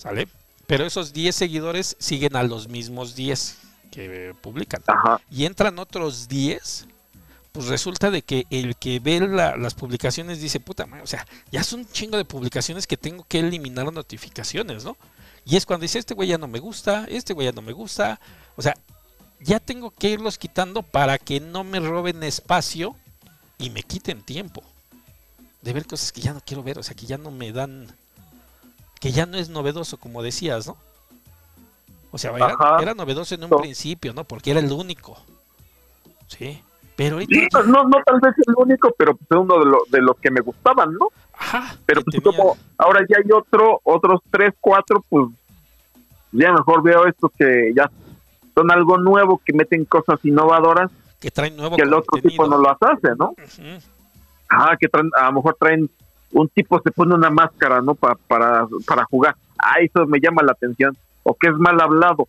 [0.00, 0.28] ¿sale?
[0.66, 3.58] Pero esos 10 seguidores siguen a los mismos 10
[3.90, 4.82] que publican.
[5.30, 6.86] Y entran otros 10,
[7.52, 11.64] pues resulta de que el que ve las publicaciones dice, puta madre, o sea, ya
[11.64, 14.96] son un chingo de publicaciones que tengo que eliminar notificaciones, ¿no?
[15.44, 17.72] Y es cuando dice, este güey ya no me gusta, este güey ya no me
[17.72, 18.20] gusta,
[18.56, 18.76] o sea,
[19.40, 22.94] ya tengo que irlos quitando para que no me roben espacio
[23.58, 24.62] y me quiten tiempo
[25.62, 27.86] de ver cosas que ya no quiero ver, o sea, que ya no me dan,
[29.00, 30.76] que ya no es novedoso, como decías, ¿no?
[32.12, 32.32] O sea,
[32.80, 34.24] era, novedoso en un principio, ¿no?
[34.24, 35.16] Porque era el único.
[36.26, 36.62] Sí.
[36.96, 37.16] Pero
[37.66, 40.92] no, no tal vez el único, pero pues uno de, de los que me gustaban,
[40.92, 41.08] ¿no?
[41.32, 41.74] Ajá.
[41.86, 45.28] Pero pues como ahora ya hay otro, otros tres, cuatro, pues
[46.32, 47.90] ya mejor veo estos que ya
[48.54, 50.90] son algo nuevo, que meten cosas innovadoras.
[51.18, 53.34] Que traen nuevo Que el otro tipo no las hace, ¿no?
[54.50, 55.90] Ah, que traen, a lo mejor traen
[56.32, 57.94] un tipo se pone una máscara, ¿no?
[57.94, 58.16] para,
[58.86, 59.36] para jugar.
[59.58, 62.28] Ah, eso me llama la atención o que es mal hablado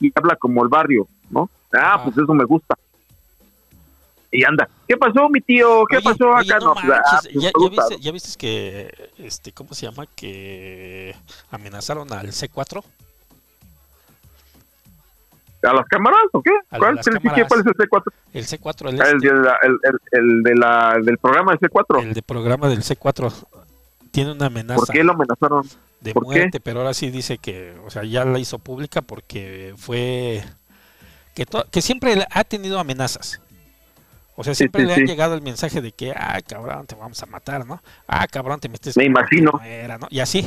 [0.00, 1.50] y habla como el barrio, ¿no?
[1.72, 2.74] Ah, pues eso me gusta.
[4.32, 5.84] Y anda, ¿qué pasó, mi tío?
[5.86, 6.58] ¿Qué pasó acá?
[6.60, 10.06] no, ah, pues ¿Ya, viste, ¿Ya, viste, que, este, ¿cómo se llama?
[10.14, 11.14] Que
[11.50, 12.82] amenazaron al C4.
[15.62, 16.52] ¿A las cámaras o qué?
[16.76, 18.02] ¿Cuál, es el, C4?
[18.32, 19.28] El C4, el, este.
[20.12, 22.02] el, de la, del programa del C4.
[22.02, 23.32] El de programa del C4
[24.10, 24.78] tiene una amenaza.
[24.78, 25.66] ¿Por qué lo amenazaron?
[26.00, 30.42] de muerte, pero ahora sí dice que, o sea, ya la hizo pública porque fue
[31.34, 33.40] que, que siempre ha tenido amenazas.
[34.36, 37.26] O sea, siempre le ha llegado el mensaje de que, ah, cabrón, te vamos a
[37.26, 37.82] matar, ¿no?
[38.06, 38.96] Ah, cabrón, te metes.
[38.96, 39.60] Me imagino.
[40.08, 40.46] Y así.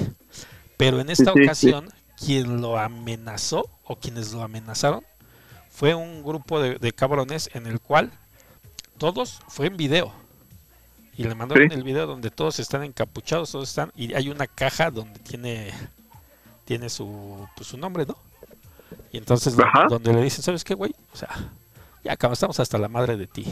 [0.77, 5.03] Pero en esta ocasión, quien lo amenazó o quienes lo amenazaron
[5.69, 8.11] fue un grupo de, cabrones en el cual
[8.97, 10.13] todos fue en video.
[11.15, 14.89] Y le mandaron el video donde todos están encapuchados, todos están, y hay una caja
[14.89, 15.71] donde tiene,
[16.65, 18.17] tiene su, pues, su nombre, ¿no?
[19.11, 19.55] Y entonces
[19.89, 20.93] donde le dicen, ¿sabes qué, güey?
[21.13, 21.29] O sea,
[22.03, 23.45] ya acabamos, estamos hasta la madre de ti.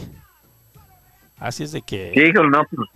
[1.38, 2.12] Así es de que...
[2.34, 2.88] no, pues,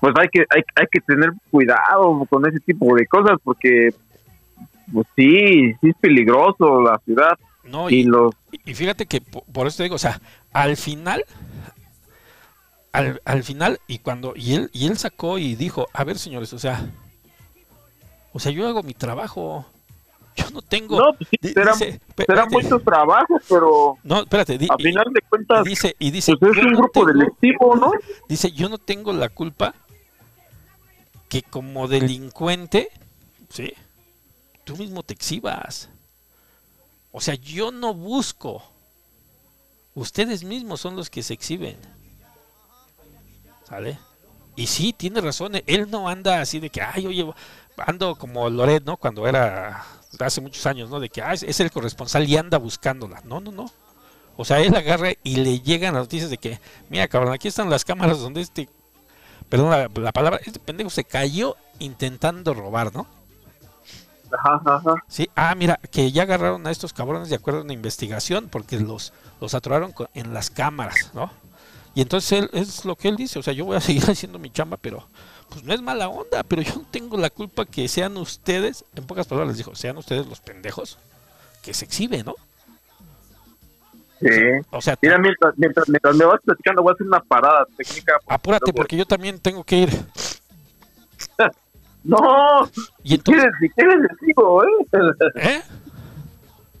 [0.00, 3.90] pues hay que, hay, hay que tener cuidado con ese tipo de cosas porque,
[4.92, 7.38] pues sí, sí es peligroso la ciudad.
[7.64, 8.06] No, y,
[8.64, 10.20] y, fíjate que por, eso te digo, o sea,
[10.52, 11.24] al final,
[12.92, 16.52] al, al final, y cuando, y él, y él sacó y dijo, a ver señores,
[16.52, 16.86] o sea,
[18.34, 19.64] o sea, yo hago mi trabajo,
[20.36, 20.98] yo no tengo.
[20.98, 21.54] No, pues sí,
[22.26, 23.96] será, mucho trabajo, pero.
[24.02, 24.58] No, espérate.
[24.68, 25.64] a final de cuentas.
[25.64, 27.92] Dice, y dice, pues es un grupo delictivo, ¿no?
[28.28, 29.74] Dice, yo no tengo la culpa
[31.28, 32.88] que como delincuente,
[33.48, 33.72] ¿sí?
[34.64, 35.88] Tú mismo te exhibas.
[37.12, 38.62] O sea, yo no busco.
[39.94, 41.76] Ustedes mismos son los que se exhiben.
[43.68, 43.98] ¿Sale?
[44.56, 45.52] Y sí, tiene razón.
[45.66, 47.26] Él no anda así de que, ay, oye,
[47.76, 48.96] ando como Loret, ¿no?
[48.96, 49.84] Cuando era
[50.20, 51.00] hace muchos años, ¿no?
[51.00, 53.20] De que ah, es, el corresponsal y anda buscándola.
[53.24, 53.70] No, no, no.
[54.36, 57.70] O sea, él agarra y le llegan las noticias de que, mira, cabrón, aquí están
[57.70, 58.68] las cámaras donde este,
[59.48, 63.06] perdón la, palabra, este pendejo se cayó intentando robar, ¿no?
[64.38, 64.94] Ajá, ajá.
[65.08, 68.78] Sí, ah, mira, que ya agarraron a estos cabrones de acuerdo a una investigación porque
[68.78, 71.30] los, los atoraron en las cámaras, ¿no?
[71.94, 74.38] Y entonces él, es lo que él dice, o sea, yo voy a seguir haciendo
[74.38, 75.06] mi chamba, pero
[75.48, 79.06] pues no es mala onda, pero yo no tengo la culpa que sean ustedes, en
[79.06, 80.98] pocas palabras les dijo, sean ustedes los pendejos
[81.62, 82.34] que se exhiben, ¿no?
[84.20, 84.28] Sí.
[84.70, 88.14] O sea, Mira, mientras, mientras, me vas platicando, voy a hacer una parada técnica.
[88.26, 89.90] Apúrate, porque yo también tengo que ir.
[92.04, 92.68] No,
[93.02, 93.22] ¿Y entonces?
[93.24, 94.68] si, quieres, si quieres les sigo, ¿eh?
[95.36, 95.62] ¿Eh?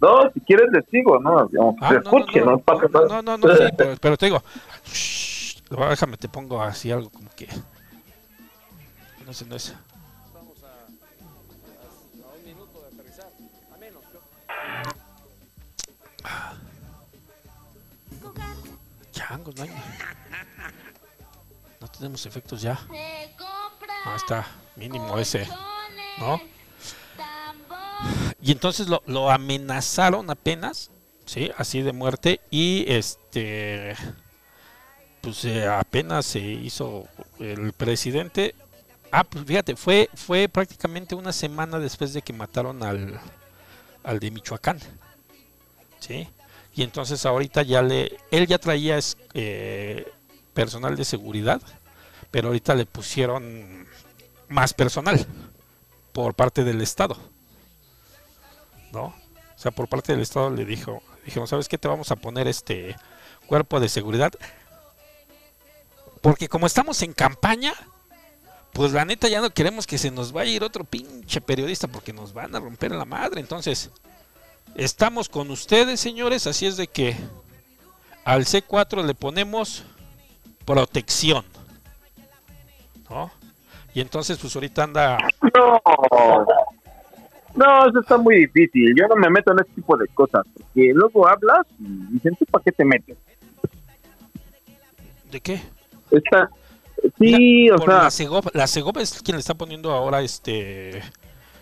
[0.00, 1.38] No, si quieres les sigo, ¿no?
[1.40, 4.42] ah, no, escuche, no, no, no, no, no, sí, pero, pero te digo,
[4.84, 7.48] shh, déjame, te pongo así algo como que
[9.26, 9.74] no sé, no es.
[10.34, 13.32] Vamos a, a, un minuto de aterrizar,
[13.72, 14.02] a menos.
[19.12, 19.70] Chango, no hay.
[21.80, 22.78] No tenemos efectos ya.
[24.04, 25.48] Ah, está, mínimo ese.
[26.18, 26.40] ¿No?
[28.40, 30.90] Y entonces lo, amenazaron apenas,
[31.26, 31.50] ¿sí?
[31.56, 32.40] Así de muerte.
[32.50, 33.96] Y este.
[35.20, 38.54] Pues eh, apenas se hizo el presidente
[39.16, 43.20] Ah, pues fíjate, fue, fue prácticamente una semana después de que mataron al,
[44.02, 44.80] al de Michoacán.
[46.00, 46.26] ¿Sí?
[46.74, 48.18] Y entonces ahorita ya le...
[48.32, 48.98] Él ya traía
[49.34, 50.12] eh,
[50.52, 51.62] personal de seguridad,
[52.34, 53.86] pero ahorita le pusieron
[54.48, 55.24] más personal
[56.12, 57.16] por parte del Estado.
[58.90, 59.04] ¿No?
[59.04, 59.14] O
[59.54, 61.78] sea, por parte del Estado le dijo, dijeron, ¿sabes qué?
[61.78, 62.96] Te vamos a poner este
[63.46, 64.32] cuerpo de seguridad.
[66.22, 67.72] Porque como estamos en campaña,
[68.72, 71.86] pues la neta ya no queremos que se nos vaya a ir otro pinche periodista
[71.86, 73.40] porque nos van a romper la madre.
[73.40, 73.90] Entonces,
[74.74, 77.16] estamos con ustedes, señores, así es de que
[78.24, 79.84] al C4 le ponemos
[80.64, 81.44] protección.
[83.10, 83.30] ¿No?
[83.92, 85.18] Y entonces, pues ahorita anda...
[85.54, 85.80] No,
[87.54, 88.94] no, eso está muy difícil.
[88.96, 90.44] Yo no me meto en ese tipo de cosas.
[90.52, 93.16] Porque luego hablas y dicen, ¿tú para qué te metes?
[95.30, 95.60] ¿De qué?
[96.10, 96.50] Está,
[97.18, 98.08] Sí, o sea.
[98.52, 101.02] La Segov, es quien le está poniendo ahora este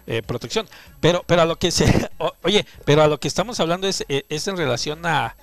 [0.06, 0.66] eh, protección.
[1.00, 2.08] Pero, pero a lo que se.
[2.42, 5.36] oye, pero a lo que estamos hablando es, eh, es en relación a,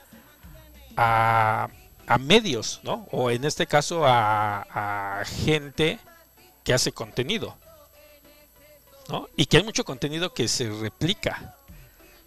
[0.95, 1.67] a,
[2.09, 3.07] a, medios, ¿no?
[3.11, 5.99] O en este caso a, a gente
[6.63, 7.55] que hace contenido.
[9.09, 9.27] ¿No?
[9.35, 11.55] Y que hay mucho contenido que se replica.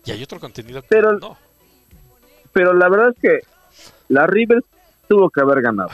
[0.05, 1.37] Y hay otro contenido que pero, no.
[2.53, 3.41] Pero la verdad es que
[4.09, 4.65] la River
[5.09, 5.91] tuvo que haber ganado.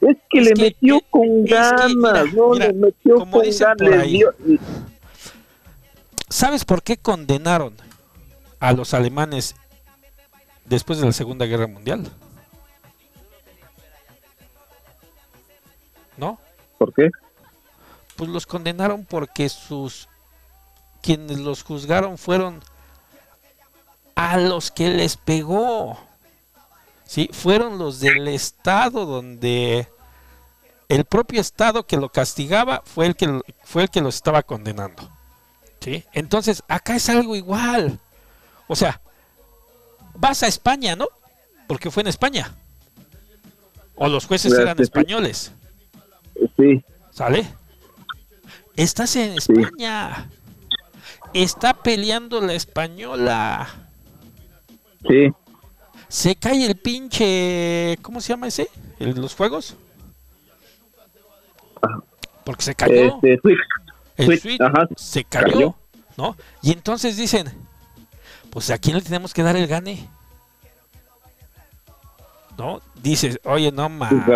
[0.00, 4.08] Es que le metió con ganas, no, le metió con ganas.
[6.28, 7.74] ¿Sabes por qué condenaron
[8.60, 9.56] a los alemanes
[10.66, 12.10] después de la Segunda Guerra Mundial?
[16.16, 16.38] ¿No?
[16.78, 17.10] ¿Por qué?
[18.16, 20.08] Pues los condenaron porque sus
[21.02, 22.62] quienes los juzgaron fueron
[24.14, 25.98] a los que les pegó.
[27.04, 27.30] ¿sí?
[27.32, 29.88] Fueron los del estado donde
[30.88, 35.08] el propio Estado que lo castigaba fue el que, fue el que lo estaba condenando.
[35.80, 36.04] ¿Sí?
[36.12, 37.98] Entonces, acá es algo igual.
[38.66, 39.00] O sea,
[40.18, 41.08] vas a España, ¿no?
[41.66, 42.52] Porque fue en España.
[43.96, 45.52] O los jueces eran españoles.
[46.56, 46.84] Sí.
[47.10, 47.46] ¿Sale?
[48.76, 50.28] Estás en España.
[51.32, 53.68] Está peleando la española.
[55.08, 55.32] Sí.
[56.08, 57.98] Se cae el pinche.
[58.02, 58.68] ¿Cómo se llama ese?
[58.98, 59.76] ¿El, ¿Los juegos?
[62.44, 63.18] Porque se cayó.
[63.22, 63.40] Este,
[64.16, 64.58] el
[64.96, 65.74] se cayó,
[66.16, 66.36] ¿no?
[66.62, 67.50] Y entonces dicen,
[68.56, 70.08] pues a quién le tenemos que dar el gane.
[72.56, 72.80] ¿No?
[73.02, 74.26] Dices, oye, no mames.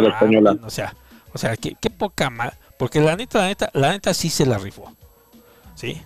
[0.63, 0.95] O sea,
[1.33, 2.53] o sea, qué, poca más.
[2.77, 4.95] Porque la neta, la neta, la neta sí se la rifó.
[5.75, 6.03] ¿Sí?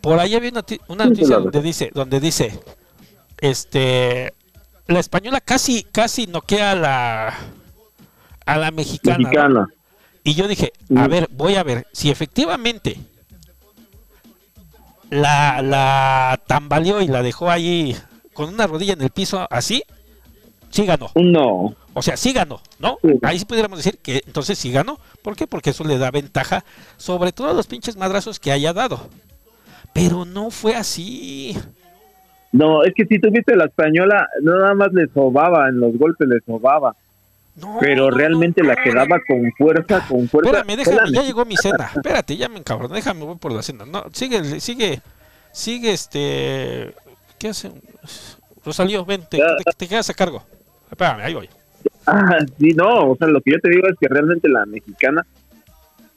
[0.00, 0.52] Por ahí había
[0.86, 2.56] una noticia donde dice, donde dice,
[3.38, 4.32] este,
[4.86, 7.34] la española casi, casi noquea a la,
[8.44, 9.68] a la mexicana.
[10.22, 12.96] Y yo dije, a ver, voy a ver, si efectivamente
[15.10, 17.96] la, la tambaleó y la dejó ahí
[18.32, 19.82] con una rodilla en el piso así,
[20.70, 21.10] sí ganó.
[21.14, 21.74] No.
[21.94, 22.98] O sea, sí ganó, ¿no?
[23.22, 24.98] Ahí sí pudiéramos decir que entonces sí ganó.
[25.22, 25.46] ¿Por qué?
[25.46, 26.62] Porque eso le da ventaja
[26.98, 29.08] sobre todos los pinches madrazos que haya dado.
[29.94, 31.56] Pero no fue así.
[32.52, 36.28] No, es que si tuviste la española, no nada más le sobaba, en los golpes
[36.28, 36.94] le sobaba
[37.80, 40.50] pero realmente la quedaba con fuerza, con fuerza.
[40.50, 41.90] Espérame, déjame, ya llegó mi cena.
[41.94, 43.86] Espérate, ya me encabroné, déjame, voy por la cena.
[43.86, 45.00] No, sigue, sigue,
[45.52, 46.92] sigue este.
[47.38, 47.70] ¿Qué hace?
[48.64, 49.38] Rosalío, ven, te,
[49.86, 50.42] quedas a cargo.
[50.90, 51.48] Espérame, ahí voy.
[52.06, 55.26] Ah, sí, no, o sea, lo que yo te digo es que realmente la mexicana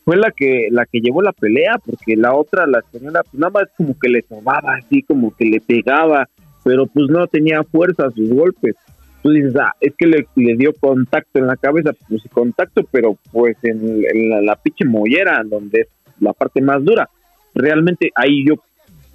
[0.04, 3.52] fue la que la que llevó la pelea, porque la otra, la española, pues nada
[3.52, 6.28] más como que le tomaba así, como que le pegaba,
[6.64, 8.76] pero pues no tenía fuerza sus golpes
[9.24, 14.46] dices, ah, es que le, dio contacto en la cabeza, pues contacto, pero pues en,
[14.46, 15.88] la, pinche mollera, donde es
[16.20, 17.10] la parte más dura.
[17.54, 18.56] Realmente ahí yo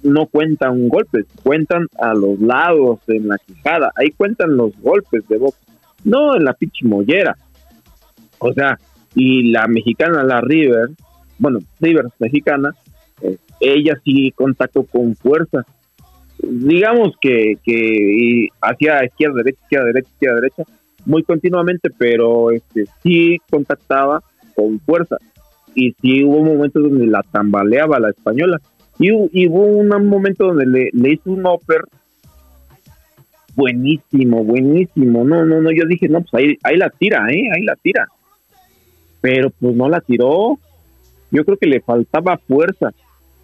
[0.03, 5.37] no cuentan golpes, cuentan a los lados, en la quijada, ahí cuentan los golpes de
[5.37, 5.57] box,
[6.03, 7.35] no en la pinche mollera.
[8.37, 8.77] O sea,
[9.15, 10.89] y la mexicana, la River,
[11.39, 12.75] bueno, River mexicana,
[13.21, 15.65] eh, ella sí contacto con fuerza,
[16.37, 20.63] digamos que, que hacía izquierda, derecha, izquierda, derecha, izquierda, derecha,
[21.05, 24.23] muy continuamente, pero este sí contactaba
[24.55, 25.17] con fuerza.
[25.73, 28.59] Y sí hubo momentos donde la tambaleaba la española.
[28.97, 31.81] Y, hubo un momento donde le, le hizo un upper
[33.55, 35.25] buenísimo, buenísimo.
[35.25, 37.49] No, no, no, yo dije, no, pues ahí, ahí la tira, ¿eh?
[37.53, 38.07] Ahí la tira.
[39.21, 40.59] Pero pues no la tiró.
[41.31, 42.93] Yo creo que le faltaba fuerza.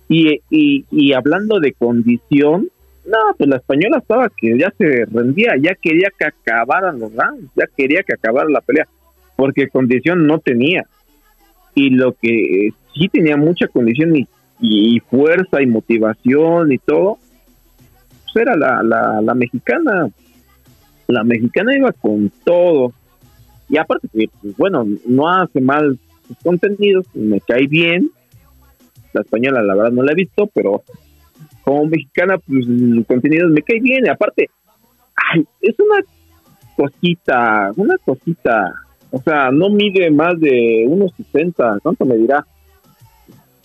[0.07, 2.69] Y, y, y hablando de condición,
[3.05, 7.49] no, pues la española estaba que ya se rendía, ya quería que acabaran los rounds,
[7.55, 8.87] ya quería que acabara la pelea,
[9.35, 10.85] porque condición no tenía.
[11.73, 14.27] Y lo que sí tenía mucha condición y,
[14.59, 17.17] y, fuerza y motivación y todo,
[18.33, 20.09] pues era la, la, la mexicana.
[21.07, 22.93] La mexicana iba con todo.
[23.67, 25.97] Y aparte, pues, bueno, no hace mal
[26.27, 28.11] sus contenidos, me cae bien.
[29.13, 30.83] La española, la verdad, no la he visto, pero
[31.85, 34.09] mexicana, pues el contenido me cae bien.
[34.09, 34.49] Aparte,
[35.15, 35.99] ay, es una
[36.75, 38.73] cosita, una cosita.
[39.11, 41.79] O sea, no mide más de unos 60.
[41.83, 42.45] ¿Cuánto me dirá?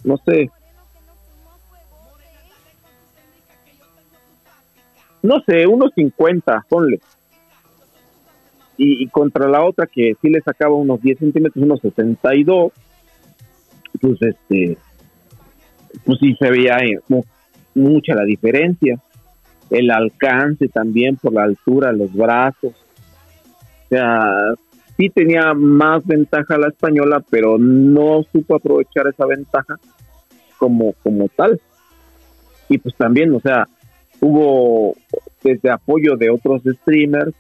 [0.05, 0.51] No sé.
[5.23, 7.01] No sé, unos 50, ponle.
[8.79, 12.73] Y, y, contra la otra que sí le sacaba unos 10 centímetros, unos 62,
[14.01, 14.77] pues este,
[16.05, 17.01] pues sí se veía eh,
[17.77, 18.99] mucha la diferencia.
[19.71, 22.73] El alcance también por la altura, los brazos.
[22.73, 24.55] O sea,
[24.97, 29.77] sí tenía más ventaja la española, pero no supo aprovechar esa ventaja
[30.59, 31.61] como, como tal.
[32.69, 33.69] Y pues también, o sea,
[34.21, 34.95] hubo
[35.43, 37.35] desde apoyo de otros streamers,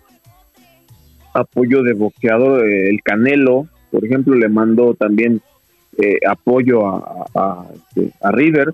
[1.34, 5.40] apoyo de boxeador, eh, el Canelo, por ejemplo, le mandó también
[5.98, 8.72] eh, apoyo a, a, este, a River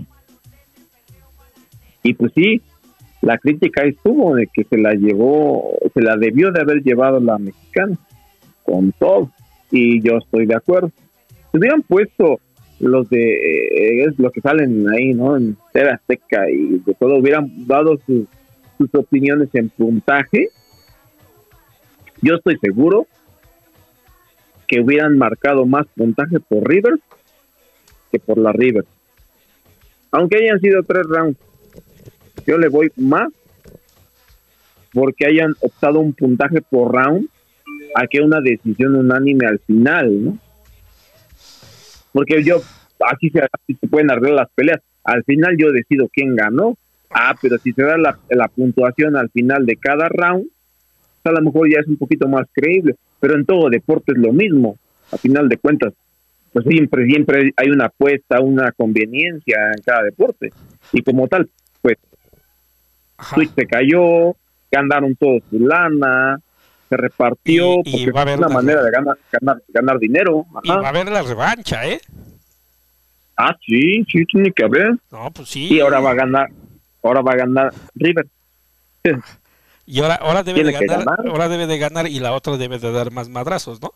[2.03, 2.61] y pues sí,
[3.23, 7.39] la crítica estuvo de que se la llevó, se la debió de haber llevado la
[7.39, 7.97] mexicana,
[8.65, 9.31] con todo.
[9.71, 10.91] Y yo estoy de acuerdo.
[11.51, 12.41] Si hubieran puesto
[12.81, 15.37] los de, eh, es lo que salen ahí, ¿no?
[15.37, 18.27] En Tera Azteca y de todo, hubieran dado sus,
[18.77, 20.49] sus opiniones en puntaje,
[22.21, 23.07] yo estoy seguro
[24.67, 26.99] que hubieran marcado más puntaje por River
[28.11, 28.85] que por la River.
[30.11, 31.39] Aunque hayan sido tres rounds
[32.47, 33.33] yo le voy más
[34.93, 37.29] porque hayan optado un puntaje por round
[37.95, 40.39] a que una decisión unánime al final, ¿no?
[42.13, 42.61] porque yo,
[43.11, 44.81] así se, pueden arreglar las peleas.
[45.05, 46.77] Al final yo decido quién ganó.
[47.11, 50.47] Ah, pero si se da la, puntuación al final de cada round,
[51.25, 54.33] a lo mejor ya es un poquito más creíble, pero en todo deporte es lo
[54.33, 54.79] mismo,
[55.11, 55.93] a final de cuentas,
[56.55, 60.53] pues siempre, siempre hay una apuesta, una conveniencia en cada deporte,
[60.93, 61.51] y como tal,
[63.23, 64.35] Switch se cayó,
[64.71, 66.39] ganaron todos su lana,
[66.89, 70.47] se repartió, y, va a haber una manera de ganar, ganar, ganar dinero.
[70.63, 72.01] Y va a haber la revancha, ¿eh?
[73.37, 74.95] Ah, sí, sí, tiene que haber.
[75.11, 75.75] No, pues sí.
[75.75, 76.51] Y ahora va a ganar,
[77.03, 78.27] ahora va a ganar River.
[79.85, 82.93] Y ahora, ahora debe de ganar, ahora debe de ganar y la otra debe de
[82.93, 83.93] dar más madrazos, ¿no?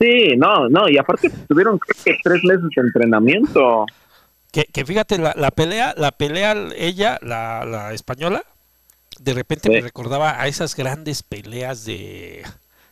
[0.00, 3.86] Sí, no, no, y aparte tuvieron que tres meses de entrenamiento.
[4.52, 8.44] Que, que fíjate, la, la, pelea, la pelea ella, la, la española,
[9.18, 12.42] de repente me recordaba a esas grandes peleas de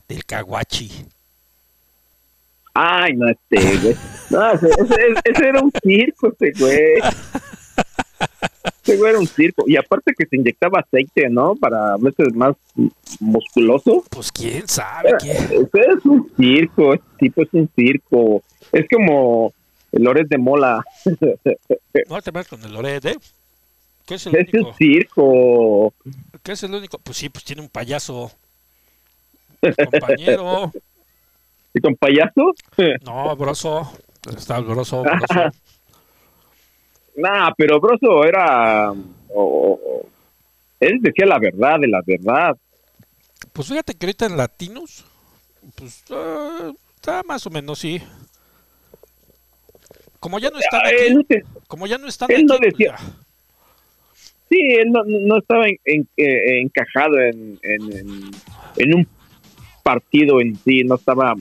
[0.09, 0.91] del Caguachi.
[2.75, 3.97] Ay, no, este, güey.
[4.31, 4.69] No, ese,
[5.25, 6.99] ese, era un circo, este güey.
[8.83, 9.65] Ese güey era un circo.
[9.67, 11.57] Y aparte que se inyectaba aceite, ¿no?
[11.57, 12.57] Para veces más
[13.19, 14.05] musculoso.
[14.11, 15.13] Pues quién sabe.
[15.19, 15.37] ¿quién?
[15.37, 18.43] Ese es un circo, este tipo es un circo.
[18.73, 19.53] Es como
[19.93, 20.85] el Loret de Mola.
[22.09, 23.17] No te metas con el Loret, ¿eh?
[24.07, 24.69] ¿Qué es el es único?
[24.69, 25.95] un circo.
[26.43, 26.99] ¿Qué es el único?
[26.99, 28.31] Pues sí, pues tiene un payaso.
[29.61, 30.73] Compañero.
[31.75, 32.55] ¿Y con payaso?
[33.05, 33.93] No, Broso.
[34.37, 35.03] Está Broso.
[35.03, 35.27] broso.
[37.17, 38.93] nah, pero Broso era.
[39.33, 40.05] Oh,
[40.81, 42.57] él decía la verdad de la verdad.
[43.53, 45.05] Pues fíjate que ahorita en Latinos,
[45.75, 48.03] pues uh, está más o menos, sí.
[50.21, 51.27] Como ya no están aquí, él,
[51.67, 52.97] como ya no están él aquí, no pues decía-.
[54.49, 59.07] Sí, él no, no estaba en- en- eh, encajado en, en, un
[59.83, 61.35] partido en sí, no estaba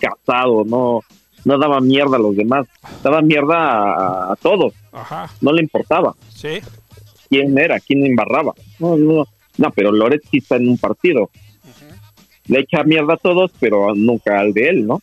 [0.00, 1.00] casado, no,
[1.44, 2.66] no daba mierda a los demás,
[3.02, 6.60] daba mierda a, a todos, Ajá, no le importaba sí.
[7.30, 8.52] quién era, quién embarraba.
[8.80, 9.24] No, no,
[9.56, 11.94] no, pero Loret sí está en un partido, Ujú.
[12.48, 15.00] le echa mierda a todos, pero nunca al de él, ¿no?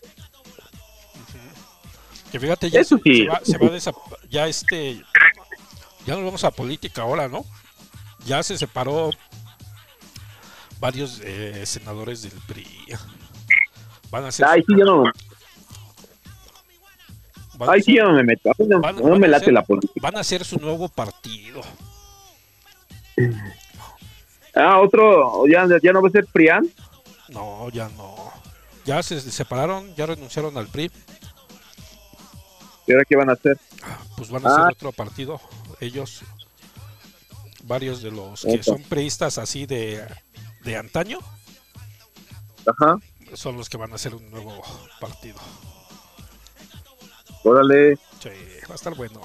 [2.32, 3.18] Que fíjate, ya Eso se, sí.
[3.24, 3.70] se va, se va
[4.30, 5.02] ya este,
[6.06, 7.44] ya nos vamos a política ahora, ¿no?
[8.26, 9.10] Ya se separó
[10.80, 12.68] varios eh, senadores del PRI.
[14.12, 15.04] Van a ser, Ay, sí, yo no,
[17.68, 19.64] ay, sí, ser- yo no me meto, no, van- no van me late ser- la
[19.64, 19.94] política.
[20.02, 21.62] van a hacer su nuevo partido.
[24.56, 26.68] Ah, otro, ya, ya no va a ser Prián.
[27.30, 28.16] No, ya no.
[28.86, 30.92] Ya se separaron, ya renunciaron al PRI.
[32.90, 33.56] ¿Y ahora qué van a hacer?
[34.18, 34.54] Pues van a Ah.
[34.64, 35.40] hacer otro partido.
[35.80, 36.22] Ellos,
[37.64, 40.04] varios de los que son priistas así de,
[40.64, 41.20] de antaño,
[42.66, 42.98] Ajá,
[43.36, 44.60] son los que van a hacer un nuevo
[45.00, 45.38] partido.
[47.44, 47.96] órale.
[48.22, 48.30] Sí,
[48.68, 49.22] va a estar bueno.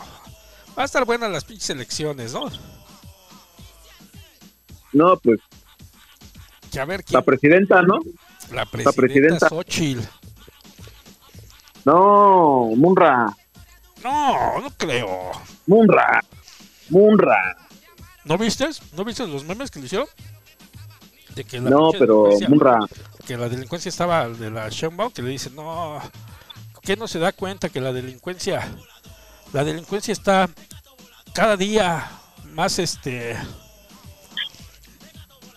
[0.79, 2.51] Va a estar buenas las pinches elecciones, ¿no?
[4.93, 5.41] No, pues
[6.71, 7.99] Que a ver la presidenta, ¿no?
[8.53, 9.49] La presidenta, presidenta.
[9.49, 10.03] Xochitl.
[11.85, 13.35] No, Munra,
[14.05, 15.33] No, no creo.
[15.67, 16.23] Munra,
[16.91, 17.57] Munra.
[18.25, 18.69] ¿No viste?
[18.93, 20.07] ¿No viste los memes que le hicieron?
[21.35, 22.79] De que la No, pero Munra,
[23.27, 26.01] que la delincuencia estaba de la Sheinbaum que le dice no
[26.83, 28.69] que no se da cuenta que la delincuencia
[29.53, 30.49] la delincuencia está
[31.33, 32.11] cada día
[32.53, 33.37] más este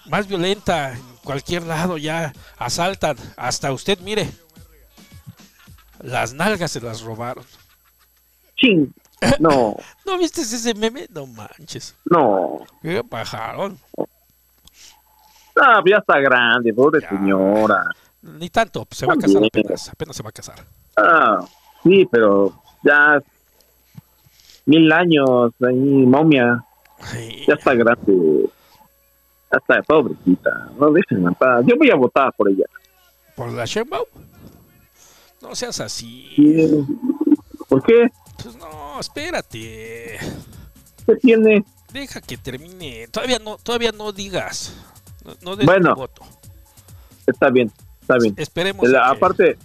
[0.06, 4.32] más violenta en cualquier lado ya asaltan hasta usted mire
[6.00, 7.43] las nalgas se las robaron
[9.39, 11.08] No, ¿no viste ese meme?
[11.10, 12.60] no manches no.
[12.82, 13.78] qué bajaron
[15.60, 17.10] Ah, ya está grande, pobre Ya.
[17.10, 17.84] señora.
[18.22, 20.60] ni tanto se va a casar apenas apenas se va a casar
[20.95, 21.39] Ah,
[21.84, 22.53] sí, pero
[22.84, 23.22] ya
[24.66, 26.64] mil años ahí, momia,
[26.99, 28.49] Ay, ya está grande.
[29.51, 30.68] Ya está, pobrecita.
[30.80, 31.64] No dejen en paz.
[31.68, 32.66] Yo voy a votar por ella.
[33.36, 34.05] por la Sheinbaum
[35.41, 36.86] no seas así Sí.
[37.70, 38.10] ¿Por qué?
[38.41, 40.17] Pues no, espérate.
[41.05, 41.63] ¿Qué tiene?
[41.91, 43.07] Deja que termine.
[43.07, 44.73] Todavía no, todavía no digas.
[45.25, 45.93] No, no des Bueno.
[45.93, 46.21] tu voto.
[47.25, 47.71] Está bien,
[48.01, 48.33] está bien.
[48.38, 48.88] Esperemos.
[48.89, 49.57] La- a que- aparte,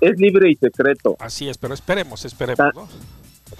[0.00, 1.16] es libre y secreto.
[1.18, 2.70] Así es, pero esperemos, esperemos, Ah.
[2.74, 2.88] ¿no?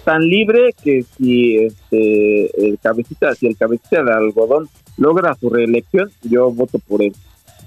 [0.03, 6.11] Tan libre que si este el cabecita, si el cabecita de algodón logra su reelección,
[6.21, 7.15] yo voto por él.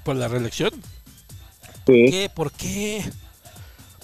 [0.03, 0.71] Por la reelección.
[1.85, 2.05] Sí.
[2.11, 2.29] ¿Qué?
[2.33, 3.03] ¿Por qué?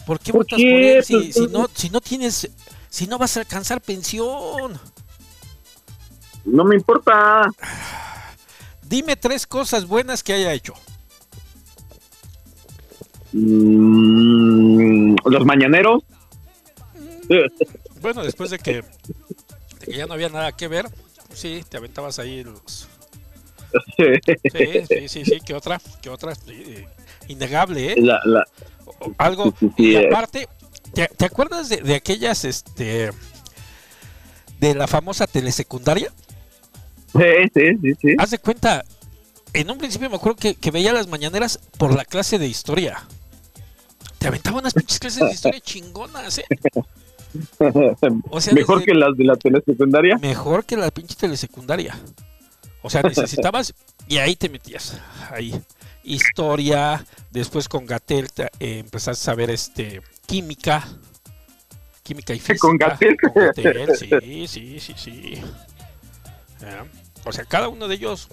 [0.05, 0.71] ¿Por qué ¿Por votas qué?
[0.71, 2.49] por él si, Pues, si no, si no tienes,
[2.95, 4.79] si no vas a alcanzar pensión?
[6.45, 7.51] No me importa.
[8.83, 10.73] Dime tres cosas buenas que haya hecho.
[13.33, 16.03] Mm, los mañaneros,
[17.99, 18.81] Bueno, después de que,
[19.87, 20.85] ya no había nada que ver,
[21.33, 22.87] sí, te aventabas ahí los...
[23.97, 25.81] Sí, sí, sí, sí, ¿qué otra?
[26.01, 26.31] ¿Qué otra?
[27.27, 27.95] Innegable, ¿eh?
[29.17, 30.07] Algo, y eh.
[30.07, 30.47] aparte,
[30.95, 33.11] ¿te, acuerdas de, de aquellas, este,
[34.59, 36.11] de la famosa telesecundaria?
[37.13, 38.15] Sí, sí, sí, sí.
[38.17, 38.83] Haz de cuenta,
[39.53, 43.07] en un principio me acuerdo que, veía las mañaneras por la clase de historia.
[44.17, 46.45] Te aventaba unas pinches clases de historia chingonas, ¿eh?
[48.53, 50.17] mejor que las de la telesecundaria.
[50.17, 51.97] Mejor que la pinche telesecundaria.
[52.81, 53.73] O sea, necesitabas
[54.07, 54.99] y ahí te metías.
[55.31, 55.53] Ahí.
[56.03, 58.27] Historia, después con Gatel
[58.59, 60.83] eh, empezaste a ver este, química.
[62.03, 62.59] Química y física.
[62.59, 63.17] Con Gatel.
[64.21, 65.41] sí, sí, sí, sí.
[67.25, 68.29] O sea, cada uno de ellos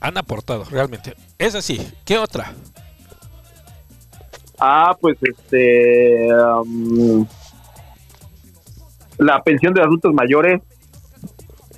[0.00, 1.14] han aportado, realmente.
[1.38, 1.92] Es así.
[2.04, 2.52] ¿Qué otra?
[4.58, 6.28] Ah, pues este.
[6.32, 7.26] Um,
[9.18, 10.60] la pensión de adultos mayores.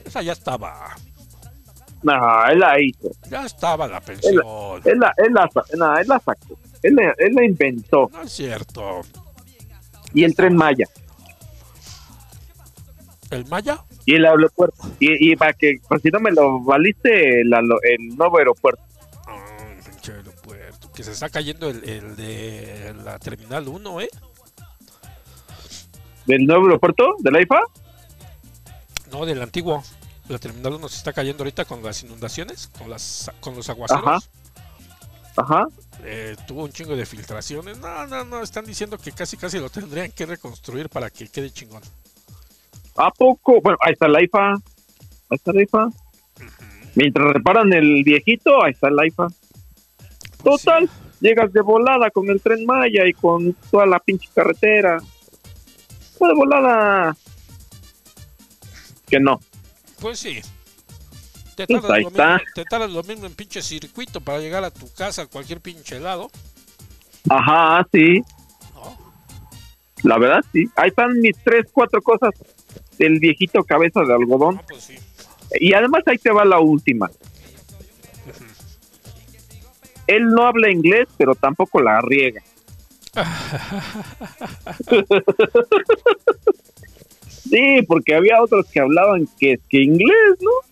[0.05, 0.97] Esa ya estaba.
[2.03, 3.11] No, él la hizo.
[3.31, 4.35] Ya estaba la pensión.
[4.85, 6.59] Él, la, él, la, él la sacó.
[6.83, 8.09] Él, él, la inventó.
[8.13, 9.03] No es cierto.
[10.15, 10.87] Y el tren Maya.
[13.31, 13.85] ¿El Maya?
[14.07, 14.83] Y el aeropuerto.
[14.99, 18.83] Y, y para que, pues, si no me lo valiste, el, el nuevo aeropuerto.
[19.27, 19.39] Ah,
[20.09, 20.91] aeropuerto.
[20.93, 24.09] Que se está cayendo el, el de la Terminal 1, ¿eh?
[26.27, 27.17] ¿Del nuevo aeropuerto?
[27.19, 27.61] ¿De la IFA?
[29.13, 29.83] No, del antiguo.
[30.29, 34.07] La Terminal 1 se está cayendo ahorita con las inundaciones, con, las, con los aguaceros.
[34.07, 34.19] Ajá.
[35.39, 35.69] Ajá.
[36.03, 37.79] Eh, tuvo un chingo de filtraciones.
[37.79, 38.43] No, no, no.
[38.43, 41.83] Están diciendo que casi, casi lo tendrían que reconstruir para que quede chingón.
[42.97, 43.61] ¿A poco?
[43.61, 44.55] Bueno, ahí está la IFA.
[44.55, 44.61] Ahí
[45.31, 45.89] está la IFA.
[46.97, 49.29] Mientras reparan el viejito, ahí está la IFA.
[50.43, 54.99] Total, llegas de volada con el tren Maya y con toda la pinche carretera.
[54.99, 57.17] de volada.
[59.09, 59.41] Que no.
[60.01, 60.41] Pues sí.
[61.67, 64.71] Te pues tardas, lo mismo, te tardas lo mismo en pinche circuito para llegar a
[64.71, 66.31] tu casa a cualquier pinche lado.
[67.29, 68.23] Ajá, sí.
[70.05, 70.67] La verdad, sí.
[70.77, 72.31] Ahí están mis tres, cuatro cosas
[72.97, 74.61] del viejito cabeza de algodón.
[74.69, 74.93] Pues
[75.59, 77.11] y además ahí te va la última.
[80.07, 82.41] Él no habla inglés, pero tampoco la riega.
[87.29, 90.68] sí, porque había otros que hablaban que, que inglés, ¿no?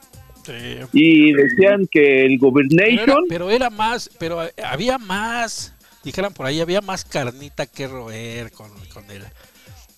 [0.46, 0.78] Sí.
[0.92, 3.24] Y decían que el gobernation...
[3.28, 5.74] Pero era, más, pero había más,
[6.04, 9.24] dijeran por ahí, había más carnita que roer con, con, el,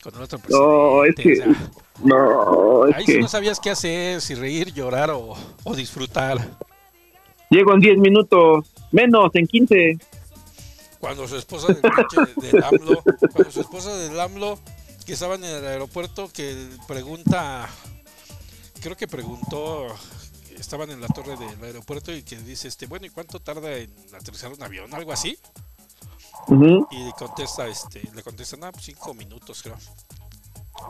[0.02, 0.54] con el otro presidente.
[0.54, 1.44] No, es que...
[2.02, 5.36] No, Ahí sí no sabías qué hacer, si reír, llorar o,
[5.76, 6.38] disfrutar.
[7.50, 9.98] Llego en 10 minutos, menos, en 15.
[11.00, 11.82] Cuando su esposa del,
[12.36, 14.58] del AMLO, cuando su esposa del AMLO,
[15.06, 16.54] que estaban en el aeropuerto, que
[16.86, 17.68] pregunta,
[18.80, 19.86] creo que preguntó,
[20.60, 23.92] estaban en la torre del aeropuerto y que dice, este, bueno, ¿y cuánto tarda en
[24.14, 24.92] aterrizar un avión?
[24.94, 25.38] Algo así.
[26.90, 29.76] Y contesta, este, le contesta, no, pues cinco minutos creo.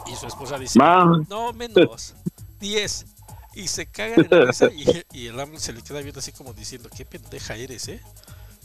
[0.07, 2.15] Y su esposa dice, no, menos,
[2.61, 3.07] 10.
[3.55, 4.69] Y se caga en la risa
[5.13, 8.01] y, el hombre se le queda viendo así como diciendo, qué pendeja eres, ¿eh?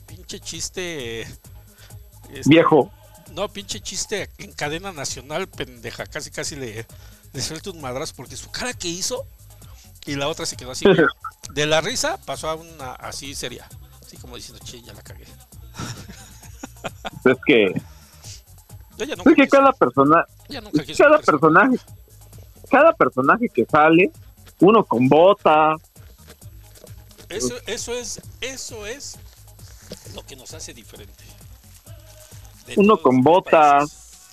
[0.05, 1.21] Pinche chiste...
[1.21, 2.91] Este, Viejo.
[3.33, 6.05] No, pinche chiste en cadena nacional, pendeja.
[6.05, 6.85] Casi, casi le,
[7.33, 9.25] le suelta un madrazo porque su cara que hizo
[10.05, 10.85] y la otra se quedó así.
[11.53, 13.67] De la risa pasó a una así seria.
[14.01, 15.25] Así como diciendo, che, ya la cagué.
[17.25, 17.73] Es que
[18.97, 20.25] es que cada persona,
[20.97, 21.77] cada personaje,
[22.69, 24.11] cada personaje que sale,
[24.59, 25.75] uno con bota.
[27.29, 29.17] Eso, eso es, eso es
[30.13, 31.23] lo que nos hace diferente.
[32.77, 34.29] uno con botas,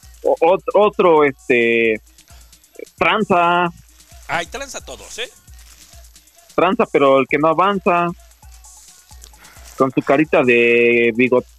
[0.74, 2.00] otro, este,
[2.98, 3.70] tranza.
[4.28, 5.30] Ay, tranza todos, ¿eh?
[6.60, 8.08] Tranza, pero el que no avanza
[9.78, 11.10] con su carita de,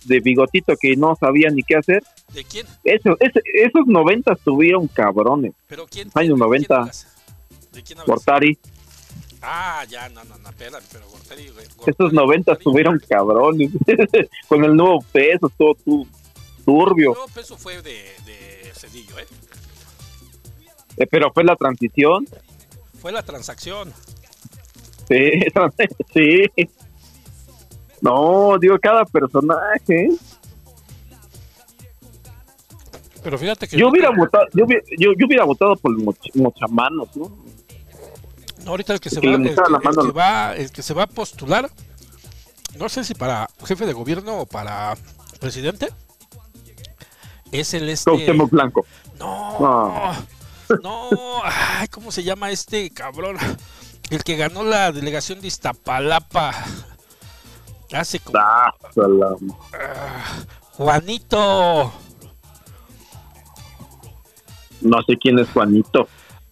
[0.06, 2.04] de bigotito que no sabía ni qué hacer.
[2.32, 2.68] ¿De quién?
[2.84, 5.54] Eso, esos noventas tuvieron cabrones.
[5.66, 6.12] ¿Pero quién?
[6.14, 6.92] Años 90.
[7.72, 8.60] ¿De quién Gortari.
[9.42, 11.52] Ah, ya, no, no, no, espérame, pero Gortari.
[11.88, 13.72] Esos noventas tuvieron cabrones.
[14.48, 16.08] Con el nuevo peso, todo tu,
[16.64, 17.10] turbio.
[17.10, 19.26] El nuevo peso fue de, de Cedillo, ¿eh?
[20.98, 21.08] ¿eh?
[21.08, 22.28] Pero fue la transición.
[23.02, 23.92] Fue la transacción.
[25.12, 25.42] Sí,
[26.56, 26.70] sí.
[28.02, 30.10] No, digo, cada personaje.
[33.24, 33.78] Pero fíjate que.
[33.78, 34.66] Yo hubiera, votado, yo,
[34.98, 35.92] yo, yo, hubiera votado por
[36.36, 37.32] Mochamanos, ¿no?
[38.66, 41.70] No, ahorita el que, se va, el, que, va, el que se va a postular,
[42.78, 44.96] no sé si para jefe de gobierno o para
[45.40, 45.90] presidente,
[47.52, 48.10] es el este.
[48.12, 48.86] Cuauhtémoc Blanco.
[49.20, 50.14] No.
[50.82, 51.10] No.
[51.44, 53.38] Ay, ¿cómo se llama este cabrón?
[54.12, 56.54] El que ganó la delegación de Iztapalapa.
[57.94, 58.38] Hace como.
[58.38, 58.74] Ah,
[60.74, 61.94] Juanito.
[64.82, 66.10] No sé quién es Juanito.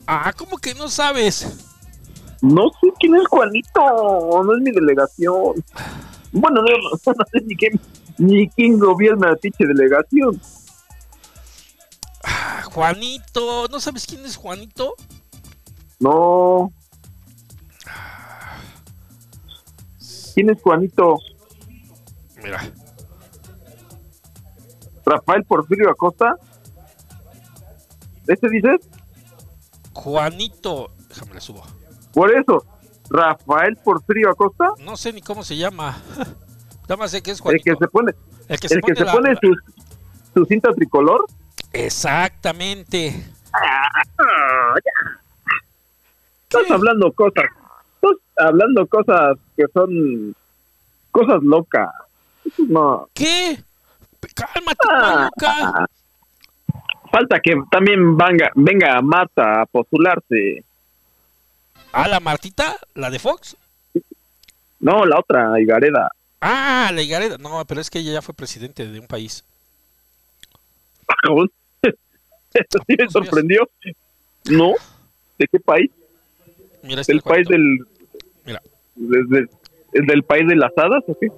[0.08, 1.68] Ah, ¿cómo que no sabes?
[2.42, 4.42] No sé quién es Juanito.
[4.42, 5.62] No es mi delegación.
[6.32, 7.78] Bueno, no, no, sé ni quién,
[8.18, 10.42] ni quién gobierna dicha delegación.
[12.24, 13.68] Ah, Juanito.
[13.70, 14.94] ¿No sabes quién es Juanito?
[16.00, 16.72] No.
[20.40, 21.18] ¿Quién es Juanito?
[22.42, 22.62] Mira.
[25.06, 26.38] Rafael Porfirio Acosta.
[28.26, 28.88] ¿Ese dices?
[29.92, 30.92] Juanito.
[31.10, 31.62] Déjame le subo.
[32.14, 32.66] Por eso.
[33.10, 34.70] Rafael Porfirio Acosta.
[34.80, 35.98] No sé ni cómo se llama.
[36.84, 37.64] Nada más sé que es El Juanito.
[37.66, 38.14] que se pone,
[38.48, 39.54] El que el que se la- pone su,
[40.36, 41.26] su cinta tricolor.
[41.74, 43.08] Exactamente.
[46.44, 46.74] Estás ¿Qué?
[46.74, 47.44] hablando cosas.
[48.02, 50.36] Estás hablando cosas que son
[51.12, 51.90] cosas locas.
[52.58, 53.10] No.
[53.14, 53.60] ¿Qué?
[54.36, 55.30] Cálmate, Ah.
[55.36, 55.86] Maluca.
[57.12, 60.64] Falta que también venga, venga Marta a postularse.
[61.92, 62.78] ¿Ah, la Martita?
[62.94, 63.58] ¿La de Fox?
[64.80, 66.10] No, la otra, Igareda.
[66.40, 67.38] Ah, la Higareda.
[67.38, 69.44] No, pero es que ella ya fue presidente de un país.
[72.54, 73.68] Eso sí me sorprendió.
[74.46, 74.74] No.
[75.38, 75.90] ¿De qué país?
[76.84, 77.80] Mira, este ¿Del país del,
[78.46, 78.62] Mira.
[78.96, 79.48] desde,
[79.94, 81.28] ¿Es del país de las hadas o qué?
[81.30, 81.36] Yo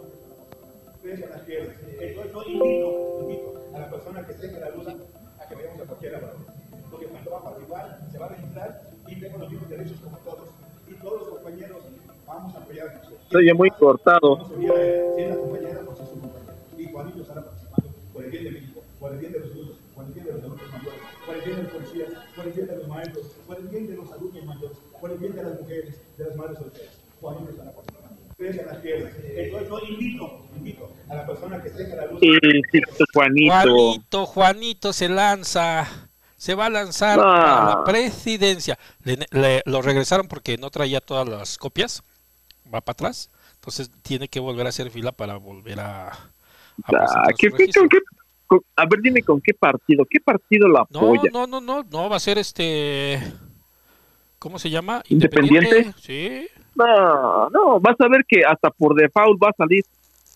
[2.47, 4.95] invito, invito a la persona que tenga la duda
[5.39, 6.47] a que vayamos a cualquier laboratorio.
[6.91, 10.17] Porque cuando va a participar, se va a registrar y tengo los mismos derechos como
[10.19, 10.49] todos.
[10.89, 11.77] Y todos los compañeros
[12.27, 13.19] vamos a apoyar a nosotros.
[13.31, 14.35] Se oye muy cortado.
[14.37, 16.53] Vamos a apoyar a- si es la compañera, pues es su compañera.
[16.77, 19.49] Y Juanito estará participando por el bien de México, por el bien de los
[19.95, 22.53] por el bien de los adultos mayores, por el bien de los policías, por el
[22.53, 25.43] bien de los maestros, por el bien de los adultos mayores, por el bien de
[25.43, 26.93] las mujeres, de las madres solteras.
[27.19, 28.17] Juanito estará participando.
[28.37, 29.11] Pese a las piernas.
[29.23, 32.19] Entonces yo invito, invito a la persona que tenga la luz.
[32.21, 32.31] Sí,
[32.71, 33.53] sí, tu Juanito.
[33.53, 35.87] Juanito, Juanito se lanza.
[36.37, 37.23] Se va a lanzar No.
[37.31, 38.79] a la presidencia.
[39.03, 42.01] Le- le- lo regresaron porque no traía todas las copias.
[42.73, 43.29] Va para atrás.
[43.55, 46.07] Entonces tiene que volver a hacer fila para volver a.
[46.07, 47.81] a Ah, presentar ¿qué- su qué- registro.
[47.83, 47.99] con qué-
[48.47, 50.03] con- a ver, dime con qué partido.
[50.09, 51.29] ¿Qué partido la No, apoya?
[51.31, 53.21] no, no, no, no, va a ser este.
[54.41, 55.03] ¿Cómo se llama?
[55.07, 55.93] ¿Independiente?
[56.01, 56.47] Sí.
[56.73, 59.85] No, no, vas a ver que hasta por default va a salir.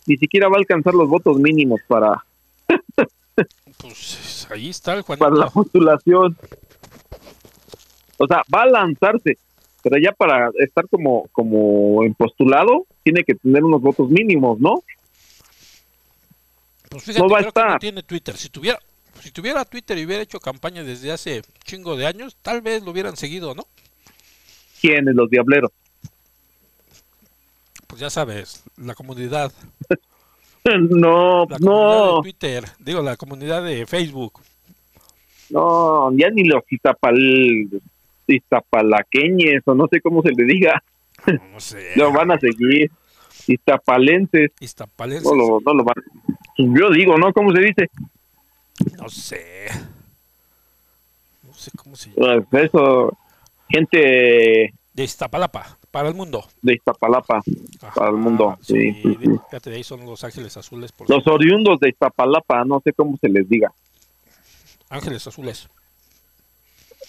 [0.06, 2.24] Ni siquiera va a alcanzar los votos mínimos para,
[3.82, 5.26] Pues ahí está el Juanito.
[5.26, 6.38] para la postulación.
[8.20, 9.39] O sea, va a lanzarse,
[9.82, 14.84] pero ya para estar como, como en postulado, tiene que tener unos votos mínimos, ¿no?
[16.89, 17.80] Pues fíjate, no va a que no estar.
[17.80, 18.38] tiene Twitter.
[18.38, 18.78] Si tuviera,
[19.20, 22.91] si tuviera Twitter y hubiera hecho campaña desde hace chingo de años, tal vez lo
[22.91, 23.66] hubieran seguido, ¿no?
[24.86, 25.16] ¿Quiénes?
[25.16, 25.72] Los diableros.
[27.88, 29.52] Pues ya sabes, la comunidad,
[30.66, 34.42] No, la comunidad no, de Twitter, digo, la comunidad de Facebook.
[35.52, 37.16] no, ya ni los iztapal,
[38.28, 40.84] iztapalaqueñes, o no sé cómo se le diga,
[41.54, 41.92] No sé.
[41.96, 42.92] lo van a seguir.
[43.48, 45.96] Iztapalenses, Iztapalenses, no lo, no lo van.
[46.58, 47.32] Yo digo, ¿no?
[47.32, 47.90] ¿Cómo se dice?
[48.98, 49.68] no sé.
[51.44, 52.42] No sé cómo se llama.
[52.50, 53.16] Pues eso,
[53.70, 56.45] gente De Iztapalapa, para el mundo.
[56.61, 57.41] de Iztapalapa,
[57.95, 58.49] para el mundo.
[58.51, 59.30] Ajá, Sí, sí, sí.
[59.49, 60.91] Fíjate, de ahí son los ángeles azules.
[60.91, 63.72] Por Los oriundos de Iztapalapa, no sé cómo se les diga.
[64.89, 65.68] Ángeles azules.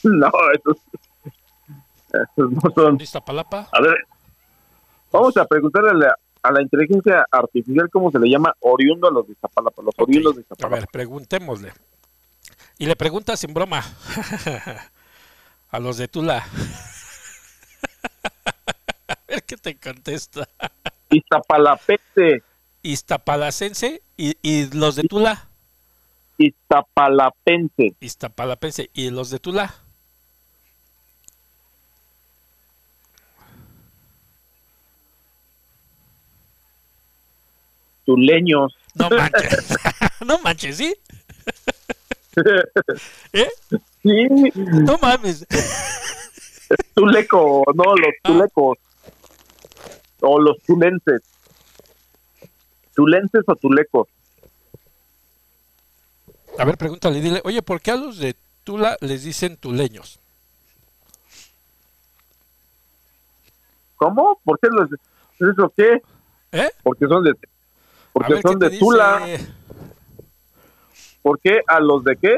[0.04, 0.76] No, esos,
[2.12, 2.96] esos no son.
[2.98, 3.68] De Iztapalapa.
[3.72, 3.96] A ver,
[5.10, 9.10] vamos a preguntarle a la, a la inteligencia artificial cómo se le llama oriundo a
[9.10, 10.76] los de Iztapalapa, los oriundos de A Iztapalapa.
[10.76, 11.72] ver, preguntémosle.
[12.78, 13.82] Y le preguntas en broma
[15.76, 16.42] a los de Tula.
[19.08, 20.48] a ver qué te contesta.
[21.10, 22.42] Iztapalapete,
[22.82, 25.50] Iztapalacense y, y los de Tula.
[26.38, 29.74] Iztapalapense, Iztapalapense y los de Tula.
[38.04, 38.72] tuleños.
[38.94, 39.76] No manches.
[40.24, 40.94] no manches, ¿sí?
[43.32, 43.48] ¿Eh?
[44.06, 45.44] Sí, No mames.
[46.94, 48.28] tuleco, no, los Ah.
[48.28, 48.78] tulecos.
[50.20, 51.22] O los tulenses.
[52.94, 54.08] Tulenses o tulecos.
[56.58, 60.20] A ver, pregúntale, dile, oye, ¿por qué a los de Tula les dicen tuleños?
[63.96, 64.40] ¿Cómo?
[64.44, 64.88] ¿Por qué los
[65.50, 66.00] eso qué?
[66.52, 66.70] ¿Eh?
[66.82, 67.32] Porque son de
[68.12, 69.26] porque ver, son ¿qué de Tula.
[71.22, 72.36] ¿Por qué a los de qué?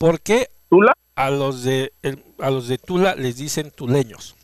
[0.00, 0.94] ¿Por qué ¿Tula?
[1.14, 4.34] a los de el- a los de Tula les dicen tuleños?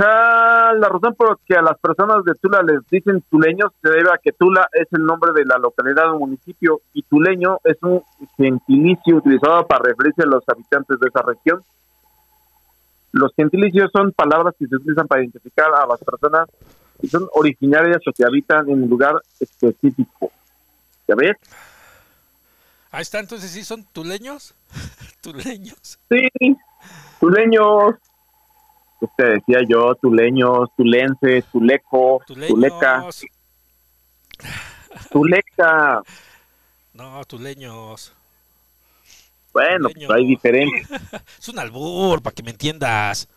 [0.00, 3.90] Ah, la razón por la que a las personas de Tula les dicen tuleños se
[3.90, 7.76] debe a que Tula es el nombre de la localidad o municipio y tuleño es
[7.82, 8.02] un
[8.36, 11.62] gentilicio utilizado para referirse a los habitantes de esa región.
[13.10, 16.48] Los gentilicios son palabras que se utilizan para identificar a las personas
[17.00, 20.30] que son originarias o que habitan en un lugar específico.
[21.06, 21.36] ¿Ya ves?
[22.90, 24.54] Ahí está, entonces sí son tuleños.
[25.20, 25.98] tuleños.
[26.10, 26.28] Sí,
[27.20, 27.94] tuleños.
[29.00, 33.24] Usted decía yo, tuleños, tulense, tuleco, tuleca, Tuleños.
[35.10, 36.02] tuleca.
[36.94, 38.12] No, tuleños.
[39.52, 40.12] Bueno, pues Tuleño.
[40.14, 41.00] hay diferencia.
[41.38, 43.28] Es un albur, para que me entiendas.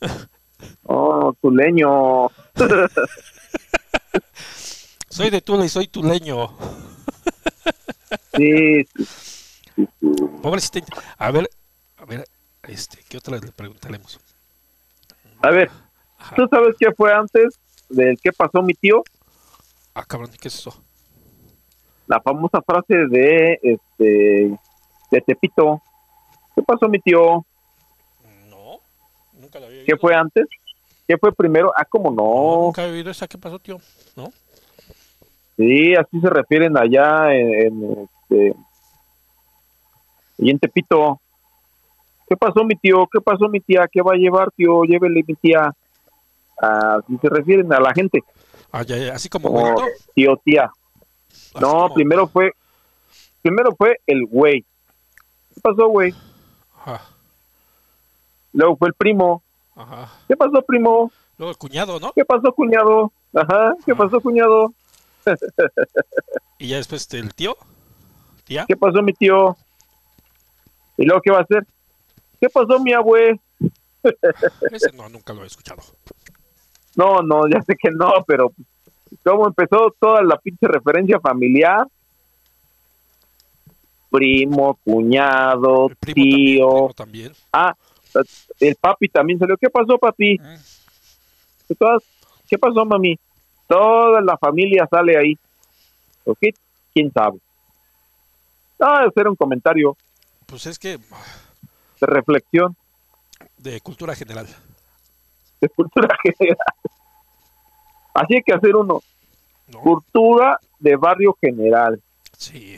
[0.84, 2.28] Oh, tuleño.
[5.08, 6.50] Soy de Tula y soy tuleño.
[8.36, 8.86] Sí.
[10.40, 10.86] Pobrecita.
[11.18, 11.50] A ver,
[11.96, 12.24] a ver,
[12.62, 14.20] este, ¿qué otra le preguntaremos?
[15.42, 15.70] A ver,
[16.16, 16.36] Ajá.
[16.36, 17.58] ¿tú sabes qué fue antes
[17.88, 19.02] del qué pasó mi tío?
[19.94, 20.80] Ah, cabrón, ¿qué es eso?
[22.06, 24.58] La famosa frase de este
[25.10, 25.82] de Tepito.
[26.54, 27.44] ¿Qué pasó mi tío?
[29.40, 30.46] No, nunca la había ¿Qué fue antes?
[31.08, 31.72] ¿Qué fue primero?
[31.76, 33.26] Ah, ¿cómo No, nunca había oído esa.
[33.26, 33.78] ¿Qué pasó, tío?
[34.16, 34.32] ¿No?
[35.56, 38.54] Sí, así se refieren allá en, en, este
[40.38, 41.20] y en Tepito.
[42.28, 43.06] ¿Qué pasó mi tío?
[43.12, 43.86] ¿Qué pasó mi tía?
[43.90, 44.84] ¿Qué va a llevar, tío?
[44.84, 45.72] Llévele mi tía.
[46.56, 48.22] Así se refieren a la gente.
[48.72, 49.82] Ah, ya, ya, así como Como
[50.14, 50.70] tío, tía.
[51.28, 52.52] Así No, como- primero fue
[53.42, 54.64] primero fue el güey.
[55.54, 56.14] ¿Qué pasó, güey?
[56.76, 57.02] Ajá,
[58.52, 59.42] Luego fue el primo.
[59.74, 60.10] ajá.
[60.28, 61.10] ¿Qué pasó, primo?
[61.38, 62.12] Luego el cuñado, ¿no?
[62.12, 63.12] ¿Qué pasó, cuñado?
[63.34, 64.72] Ajá, ¿qué pasó, cuñado?
[66.58, 67.56] Y ya después este, el tío.
[68.44, 68.66] Tía.
[68.68, 69.56] ¿Qué pasó, mi tío?
[70.98, 71.66] ¿Y luego qué va a hacer?
[72.38, 73.40] ¿Qué pasó, mi abue?
[74.70, 75.80] Ese no, nunca lo he escuchado.
[76.96, 78.52] No, no, ya sé que no, pero
[79.24, 81.86] ¿cómo empezó toda la pinche referencia familiar?
[84.10, 86.66] Primo, cuñado, primo tío.
[86.66, 86.66] también.
[86.66, 87.32] primo también.
[87.54, 87.74] Ah,
[88.60, 89.56] el papi también salió.
[89.56, 90.38] ¿Qué pasó, papi?
[90.38, 90.56] Mm.
[91.68, 92.02] ¿Qué todas-
[92.48, 93.18] ¿Qué pasó, mami?
[93.68, 95.38] Toda la familia sale ahí.
[96.24, 96.50] ¿O qué?
[96.92, 97.38] ¿Quién sabe?
[98.80, 99.96] Ah, hacer un comentario
[100.46, 102.74] Pues es que de reflexión
[103.58, 104.46] de cultura general.
[105.60, 106.56] de cultura general.
[108.14, 109.02] Así hay que hacer uno.
[109.68, 109.80] ¿no?
[109.80, 112.02] Cultura de barrio general.
[112.36, 112.76] Sí.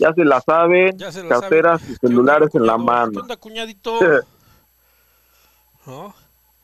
[0.00, 1.94] Ya se la saben, se la carteras saben.
[1.94, 2.78] y ¿Qué onda, celulares en la cuñado?
[2.78, 3.20] ¿Qué mano.
[3.20, 3.98] onda, cuñadito?
[5.86, 6.14] ¿No?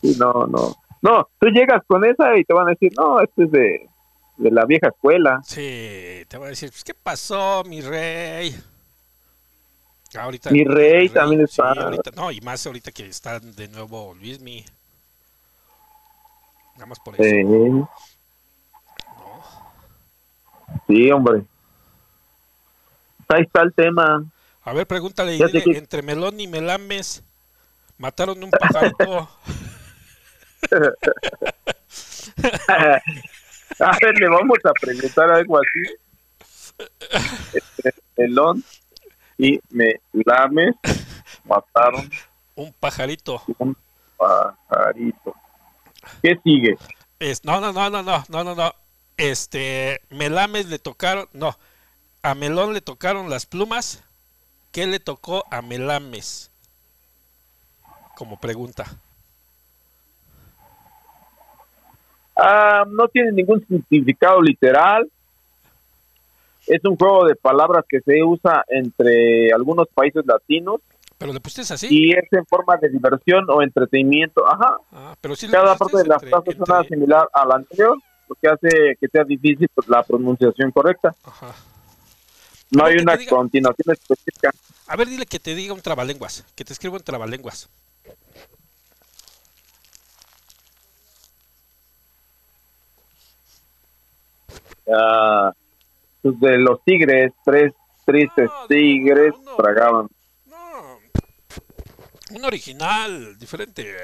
[0.01, 0.75] Sí, no, no.
[1.03, 3.89] No, tú llegas con esa y te van a decir, no, este es de,
[4.39, 5.41] de la vieja escuela.
[5.45, 8.57] Sí, te voy a decir, pues, ¿qué pasó, mi rey?
[10.19, 11.73] Ahorita, Mi rey también sí, está.
[11.73, 14.65] ahorita, no, y más ahorita que está de nuevo Luismi.
[16.75, 17.23] Nada más por eso.
[17.23, 17.91] Eh, ¿no?
[20.87, 21.45] sí, hombre.
[23.29, 24.25] Ahí está el tema.
[24.63, 27.23] A ver, pregúntale, dile, que- entre Melón y Melames,
[27.99, 29.29] ¿mataron un pajarito?
[33.79, 35.83] a ver, le vamos a preguntar algo así.
[37.53, 38.65] Entre Melón
[39.39, 40.75] y me lames
[41.45, 42.11] mataron
[42.55, 43.43] un pajarito.
[43.59, 43.77] un
[44.17, 45.35] pajarito.
[46.23, 46.77] ¿Qué sigue?
[47.19, 48.75] Es, no, no, no, no, no, no, no, no.
[49.17, 51.57] Este, Melames le tocaron, no,
[52.27, 54.03] a Melón le tocaron las plumas.
[54.73, 56.51] ¿Qué le tocó a Melames?
[58.17, 58.85] Como pregunta.
[62.37, 65.09] Ah, no tiene ningún significado literal.
[66.67, 70.81] Es un juego de palabras que se usa entre algunos países latinos
[71.17, 71.87] Pero le pusiste así.
[71.89, 74.45] y es en forma de diversión o entretenimiento.
[74.47, 74.77] Ajá.
[74.93, 77.97] Ah, pero sí Cada parte de la entre- frase suena entre- similar a la anterior,
[78.29, 81.15] lo que hace que sea difícil la pronunciación correcta.
[81.25, 81.55] Ajá.
[82.71, 84.51] No hay una diga- continuación específica.
[84.89, 87.69] A ver, dile que te diga un trabalenguas, que te escriba un trabalenguas.
[96.23, 97.73] Pues, de los tigres, tres
[98.05, 99.57] tristes No, tigres no, no.
[99.57, 100.09] tragaban.
[100.47, 100.99] No,
[102.31, 103.95] un original, diferente.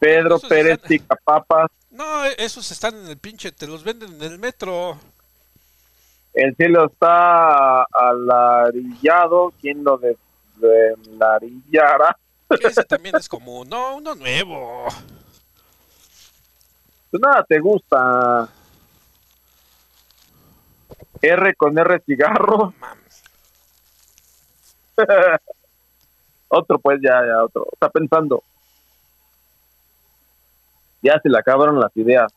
[0.00, 4.22] Pedro Esos Pérez están- Picapapas, No, esos están en el pinche, te los venden en
[4.22, 4.98] el metro.
[6.34, 12.16] El cielo está alarillado, ¿quién lo desvelarillara?
[12.48, 14.86] Ese también es como, no, uno nuevo.
[17.10, 18.48] Pues nada, te gusta.
[21.22, 22.72] R con R cigarro.
[26.48, 27.66] otro, pues ya, ya, otro.
[27.72, 28.42] Está pensando.
[31.02, 32.32] Ya se le acabaron las ideas.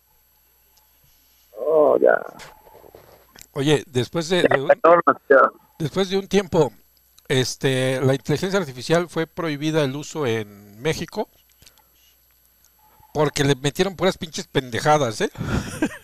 [1.58, 2.20] Oh, ya.
[3.54, 4.70] Oye, después de, un,
[5.78, 6.74] después de un tiempo,
[7.28, 11.30] este, la inteligencia artificial fue prohibida el uso en México
[13.14, 15.30] porque le metieron puras pinches pendejadas, ¿eh?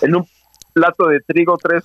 [0.00, 0.26] En un
[0.72, 1.84] plato de trigo, tres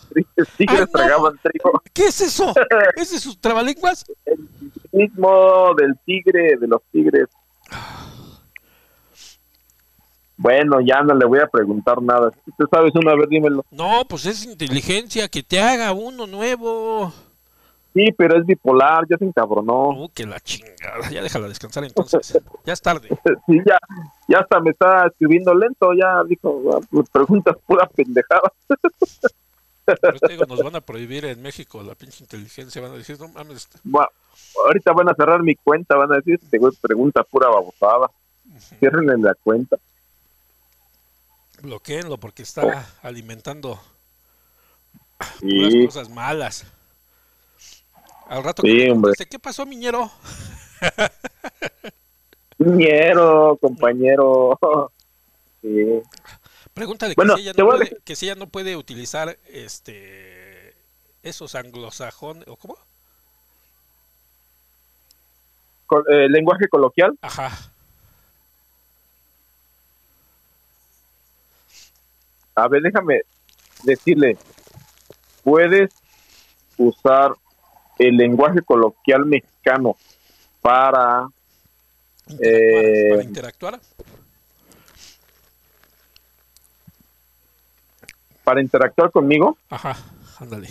[0.58, 1.84] tigres tragaban trigo.
[1.94, 2.52] ¿Qué es eso?
[2.96, 4.06] ¿Ese es sus trabalenguas?
[4.26, 4.40] El
[4.92, 7.28] mismo del tigre, de los tigres.
[10.38, 12.32] Bueno, ya no le voy a preguntar nada.
[12.58, 13.28] ¿Tú sabes una vez?
[13.28, 13.66] Dímelo.
[13.72, 17.12] No, pues es inteligencia, que te haga uno nuevo.
[17.98, 19.90] Sí, pero es bipolar, ya se encabronó.
[19.90, 21.10] Uh, que la chingada.
[21.10, 22.38] Ya déjala descansar entonces.
[22.66, 23.10] ya es tarde.
[23.48, 23.80] sí, ya,
[24.28, 25.92] ya hasta me está escribiendo lento.
[25.94, 28.54] Ya dijo, ah, pues preguntas pura pendejada.
[29.86, 32.80] Pero te digo, nos van a prohibir en México la pinche inteligencia.
[32.80, 33.58] Van a decir, no mames.
[33.58, 33.80] Este".
[33.84, 34.10] Bueno,
[34.68, 35.96] ahorita van a cerrar mi cuenta.
[35.96, 38.12] Van a decir, este güey pregunta pura babosada.
[38.80, 39.78] Cierren la cuenta.
[41.62, 43.80] Bloqueenlo porque está alimentando
[45.40, 46.66] puras cosas malas.
[48.28, 49.14] Al rato sí, hombre.
[49.30, 50.12] ¿qué pasó, Miñero?
[52.58, 54.60] Miñero, compañero.
[55.60, 56.02] Sí.
[56.76, 60.76] Pregúntale que, si ella no puede, que si ella no puede utilizar este
[61.24, 62.78] esos anglosajones, ¿o cómo?
[66.10, 67.18] Eh, lenguaje coloquial.
[67.22, 67.74] Ajá.
[72.58, 73.22] A ver, déjame
[73.84, 74.36] decirle,
[75.44, 75.92] puedes
[76.76, 77.36] usar
[78.00, 79.96] el lenguaje coloquial mexicano
[80.60, 81.28] para
[82.28, 83.80] interactuar, eh,
[88.44, 89.12] para interactuar.
[89.12, 89.56] conmigo.
[89.70, 89.96] Ajá,
[90.40, 90.70] ándale.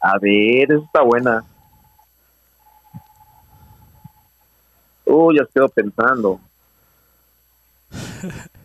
[0.00, 1.44] A ver, eso está buena.
[5.04, 6.40] Uy, uh, ya quedo pensando.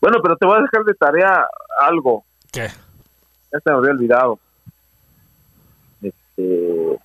[0.00, 1.46] bueno, pero te voy a dejar de tarea
[1.80, 2.24] algo.
[2.52, 2.68] ¿Qué?
[3.52, 4.38] Ya se me había olvidado.
[6.02, 6.98] Este,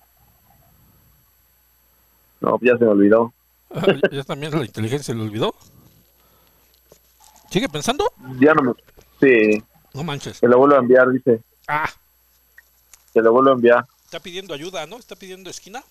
[2.40, 3.32] no, ya se me olvidó.
[3.70, 5.54] Ah, ¿Ya también la inteligencia se le olvidó?
[7.50, 8.12] ¿Sigue pensando?
[8.40, 8.72] Ya no me...
[9.20, 9.62] Sí.
[9.94, 10.38] No manches.
[10.38, 11.40] Se lo vuelvo a enviar, dice.
[11.68, 11.88] Ah.
[13.12, 13.86] Se lo vuelvo a enviar.
[14.04, 14.96] Está pidiendo ayuda, ¿no?
[14.98, 15.82] Está pidiendo esquina.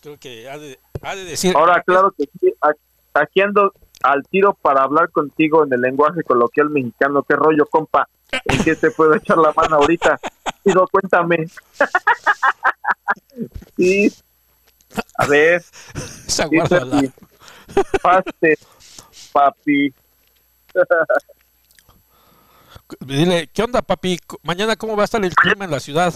[0.00, 1.54] Creo que ha de, ha de decir...
[1.56, 2.54] Ahora, claro que sí.
[3.14, 3.72] Aquí ando
[4.02, 7.22] al tiro para hablar contigo en el lenguaje coloquial mexicano.
[7.22, 8.08] ¿Qué rollo, compa?
[8.44, 10.18] ¿En qué te puedo echar la mano ahorita?
[10.62, 11.46] Pido, cuéntame.
[13.76, 14.12] sí.
[15.18, 15.62] A ver.
[18.02, 18.58] Paste,
[19.32, 19.94] papi.
[23.00, 24.18] Dile, ¿qué onda, papi?
[24.42, 26.14] Mañana, ¿cómo va a estar el clima en la ciudad?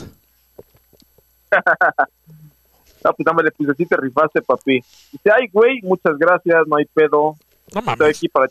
[3.04, 4.80] no, pues dámele, pues así te rifaste, papi.
[5.12, 7.36] Dice, ay, güey, muchas gracias, no hay pedo.
[7.74, 8.00] No mames.
[8.00, 8.50] Estoy aquí para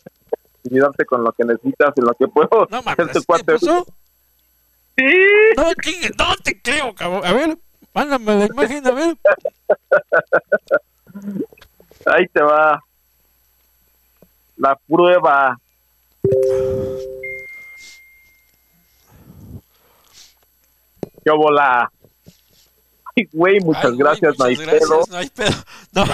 [0.69, 2.67] ayudarte con lo que necesitas y lo que puedo.
[2.69, 3.85] No mames, ¿te puso?
[4.97, 5.05] Sí.
[5.55, 5.63] No,
[6.17, 7.25] no te creo, cabrón.
[7.25, 7.57] A ver,
[7.93, 9.17] mándame la imagen, a ver.
[12.05, 12.79] Ahí te va.
[14.57, 15.57] La prueba.
[21.23, 21.91] ¿Qué bola?
[23.15, 25.01] Ay, güey, muchas gracias, no hay pedo.
[25.09, 25.55] No hay pedo.
[25.93, 26.05] No.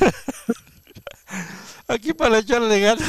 [1.88, 3.08] Aquí para echarle ganas.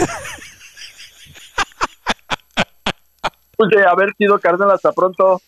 [3.58, 5.42] Oye, a ver, sido carnal, hasta pronto.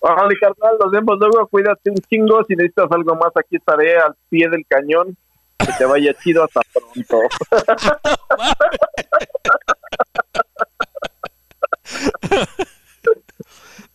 [0.00, 1.46] Órale, carnal, nos vemos luego.
[1.48, 2.44] Cuídate un chingo.
[2.44, 5.16] Si necesitas algo más, aquí estaré al pie del cañón.
[5.58, 7.22] Que te vaya chido, hasta pronto.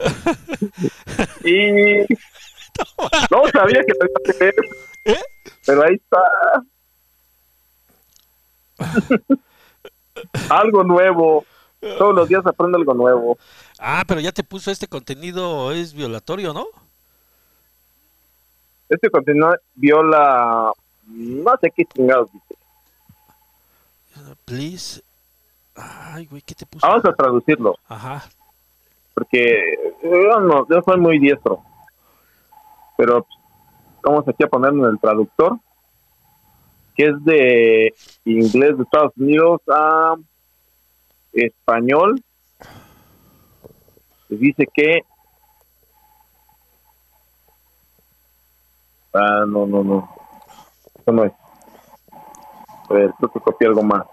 [1.43, 1.99] y
[3.29, 3.93] no sabía que
[4.33, 4.49] te
[5.05, 5.21] ¿Eh?
[5.65, 6.21] Pero ahí está
[10.49, 11.45] algo nuevo
[11.97, 13.37] todos los días aprendo algo nuevo.
[13.79, 16.67] Ah, pero ya te puso este contenido, es violatorio, ¿no?
[18.87, 20.71] Este contenido viola,
[21.07, 22.55] no sé qué chingados dice.
[24.45, 25.01] Please.
[25.75, 26.85] Ay, güey, ¿qué te puso?
[26.85, 27.77] Vamos a traducirlo.
[27.87, 28.23] Ajá.
[29.13, 31.63] Porque yo, no, yo soy muy diestro.
[32.97, 33.25] Pero
[34.03, 35.57] vamos aquí a ponerlo en el traductor.
[36.95, 37.93] Que es de
[38.25, 40.15] inglés de Estados Unidos a
[41.31, 42.21] español
[44.37, 45.01] dice que
[49.13, 50.09] ah no no no
[50.99, 51.33] Eso no es.
[52.89, 54.05] A ver, creo que copié algo más.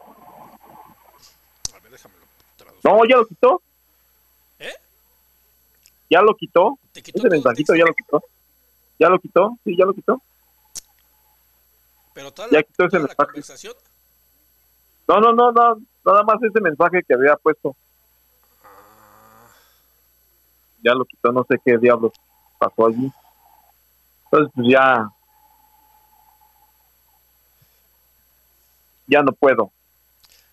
[1.75, 2.25] A ver, déjamelo.
[2.85, 3.63] No, ya lo quitó.
[4.61, 4.73] ¿Eh?
[6.09, 6.79] Ya lo quitó.
[6.93, 8.23] ¿Te quitó Ese mensajito ya lo quitó.
[8.99, 10.21] Ya lo quitó, sí, ya lo quitó.
[12.15, 13.41] Pero toda ya quitó ese mensaje.
[15.07, 17.77] No, no, no, no, nada más ese mensaje que había puesto.
[18.63, 19.49] Ah.
[20.83, 22.13] Ya lo quitó, no sé qué diablos
[22.59, 23.13] pasó allí.
[24.25, 25.11] Entonces, pues ya.
[29.07, 29.73] Ya no puedo.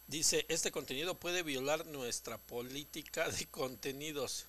[0.07, 4.47] Dice, este contenido puede violar nuestra política de contenidos.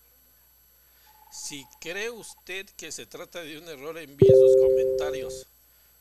[1.31, 5.47] Si cree usted que se trata de un error, envíe sus comentarios.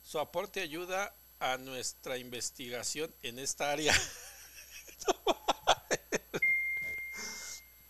[0.03, 3.93] Su aporte ayuda a nuestra investigación en esta área.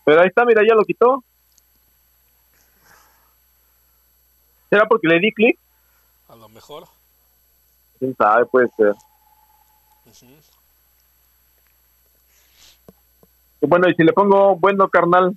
[0.04, 1.24] Pero ahí está, mira, ya lo quitó.
[4.70, 5.58] ¿Será porque le di clic?
[6.28, 6.88] A lo mejor.
[7.98, 8.94] Quién sabe, puede ser.
[13.60, 15.36] Bueno, y si le pongo bueno, carnal.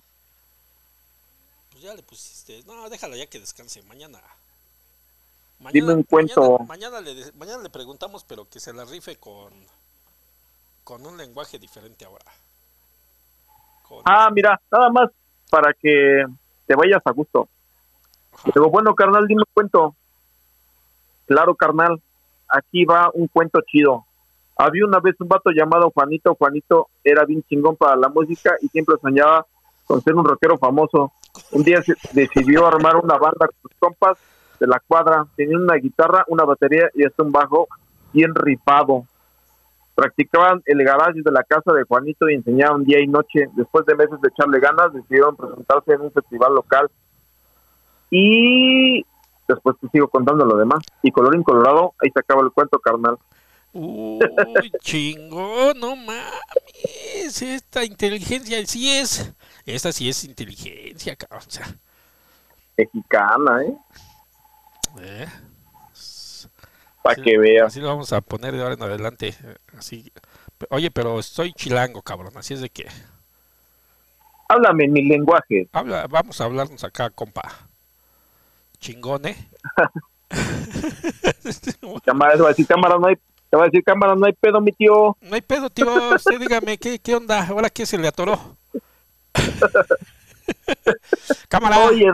[1.80, 2.62] Pues ya le pusiste.
[2.68, 3.82] No, déjalo ya que descanse.
[3.84, 4.20] Mañana.
[5.60, 6.60] mañana Dime un cuento.
[6.68, 9.54] Mañana, le, mañana le preguntamos, pero que se la rife con,
[10.84, 12.26] con un lenguaje diferente ahora.
[14.04, 15.10] Ah, mira, nada más
[15.50, 16.26] para que
[16.68, 17.48] te vayas a gusto.
[18.54, 19.96] Digo, bueno, carnal, dime un cuento.
[21.28, 22.02] Claro, carnal,
[22.50, 24.06] aquí va un cuento chido.
[24.58, 26.36] Había una vez un vato llamado Juanito.
[26.36, 29.48] Juanito era bien chingón para la música y siempre soñaba
[29.86, 31.14] con ser un rockero famoso.
[31.52, 31.82] Un día
[32.14, 34.18] decidió armar una banda con sus compas
[34.60, 35.26] de la cuadra.
[35.36, 37.68] Tenía una guitarra, una batería y hasta un bajo
[38.14, 39.06] bien ripado.
[39.96, 43.48] Practicaban el garage de la casa de Juanito y enseñaban día y noche.
[43.56, 46.90] Después de meses de echarle ganas, decidieron presentarse en un festival local
[48.12, 49.06] y
[49.48, 50.84] después te sigo contando lo demás.
[51.04, 53.18] Y color incolorado, ahí se acaba el cuento, carnal.
[53.72, 54.20] Uy,
[55.76, 57.42] no mames.
[57.42, 59.34] Esta inteligencia sí es.
[59.76, 61.44] Esta sí es inteligencia, cabrón.
[62.78, 63.78] Mexicana, ¿eh?
[65.02, 65.28] ¿Eh?
[67.02, 67.68] Para que veas.
[67.68, 69.36] Así lo vamos a poner de ahora en adelante.
[69.78, 70.12] Así.
[70.70, 72.34] Oye, pero estoy chilango, cabrón.
[72.36, 72.88] Así es de que.
[74.48, 75.70] Háblame en mi lenguaje.
[75.72, 77.70] Habla, vamos a hablarnos acá, compa
[78.80, 79.36] chingone.
[82.04, 83.16] cámara, te va a decir cámara, no hay,
[83.50, 85.18] te va a decir cámara, no hay pedo, mi tío.
[85.22, 86.16] No hay pedo, tío.
[86.16, 87.46] Usted dígame, ¿qué, qué onda?
[87.46, 88.58] ¿Ahora qué se le atoró?
[91.50, 91.80] cámara.
[91.80, 92.06] Oye,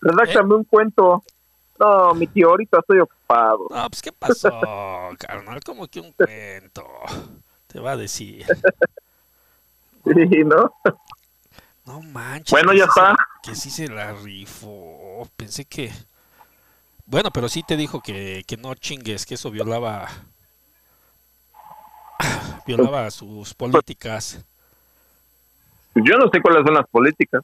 [0.00, 1.22] redáctame un cuento.
[1.78, 3.66] No, mi tío, ahorita estoy ocupado.
[3.70, 4.50] No, pues, ¿qué pasó,
[5.18, 5.60] carnal?
[5.64, 6.84] ¿Cómo que un cuento?
[7.68, 8.44] Te va a decir.
[10.04, 10.72] Sí, ¿no?
[11.84, 12.50] No manches.
[12.50, 13.16] Bueno, ya está.
[13.42, 15.28] que sí se la rifó.
[15.36, 15.92] Pensé que.
[17.06, 20.08] Bueno, pero sí te dijo que, que no chingues, que eso violaba.
[22.66, 24.44] violaba sus políticas.
[25.94, 27.42] Yo no sé cuáles son las políticas.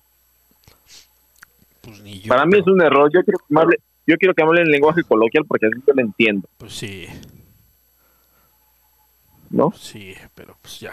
[1.83, 3.11] Pues ni yo, Para mí es un error.
[3.13, 3.77] Yo quiero que me hable,
[4.07, 6.49] yo quiero que hable en lenguaje coloquial porque así yo lo entiendo.
[6.59, 7.07] Pues sí.
[9.51, 9.73] ¿No?
[9.73, 10.93] Sí, pero pues ya.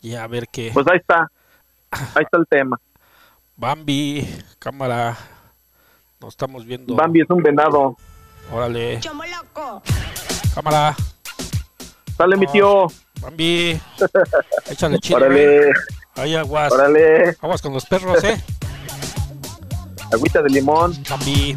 [0.00, 0.70] Ya a ver qué.
[0.72, 1.30] Pues ahí está.
[2.14, 2.80] Ahí está el tema.
[3.56, 4.26] Bambi,
[4.58, 5.16] cámara.
[6.20, 6.96] Nos estamos viendo.
[6.96, 7.96] Bambi es un venado.
[8.52, 9.00] Órale.
[10.54, 10.96] Cámara.
[12.16, 12.88] Sale mi tío.
[13.20, 13.80] Bambi.
[14.70, 15.16] Échale chile.
[15.16, 15.72] Órale.
[16.16, 16.72] Ahí aguas.
[16.72, 17.36] Órale.
[17.40, 18.40] Aguas con los perros, eh.
[20.12, 20.96] Agüita de limón.
[21.08, 21.56] Bambi.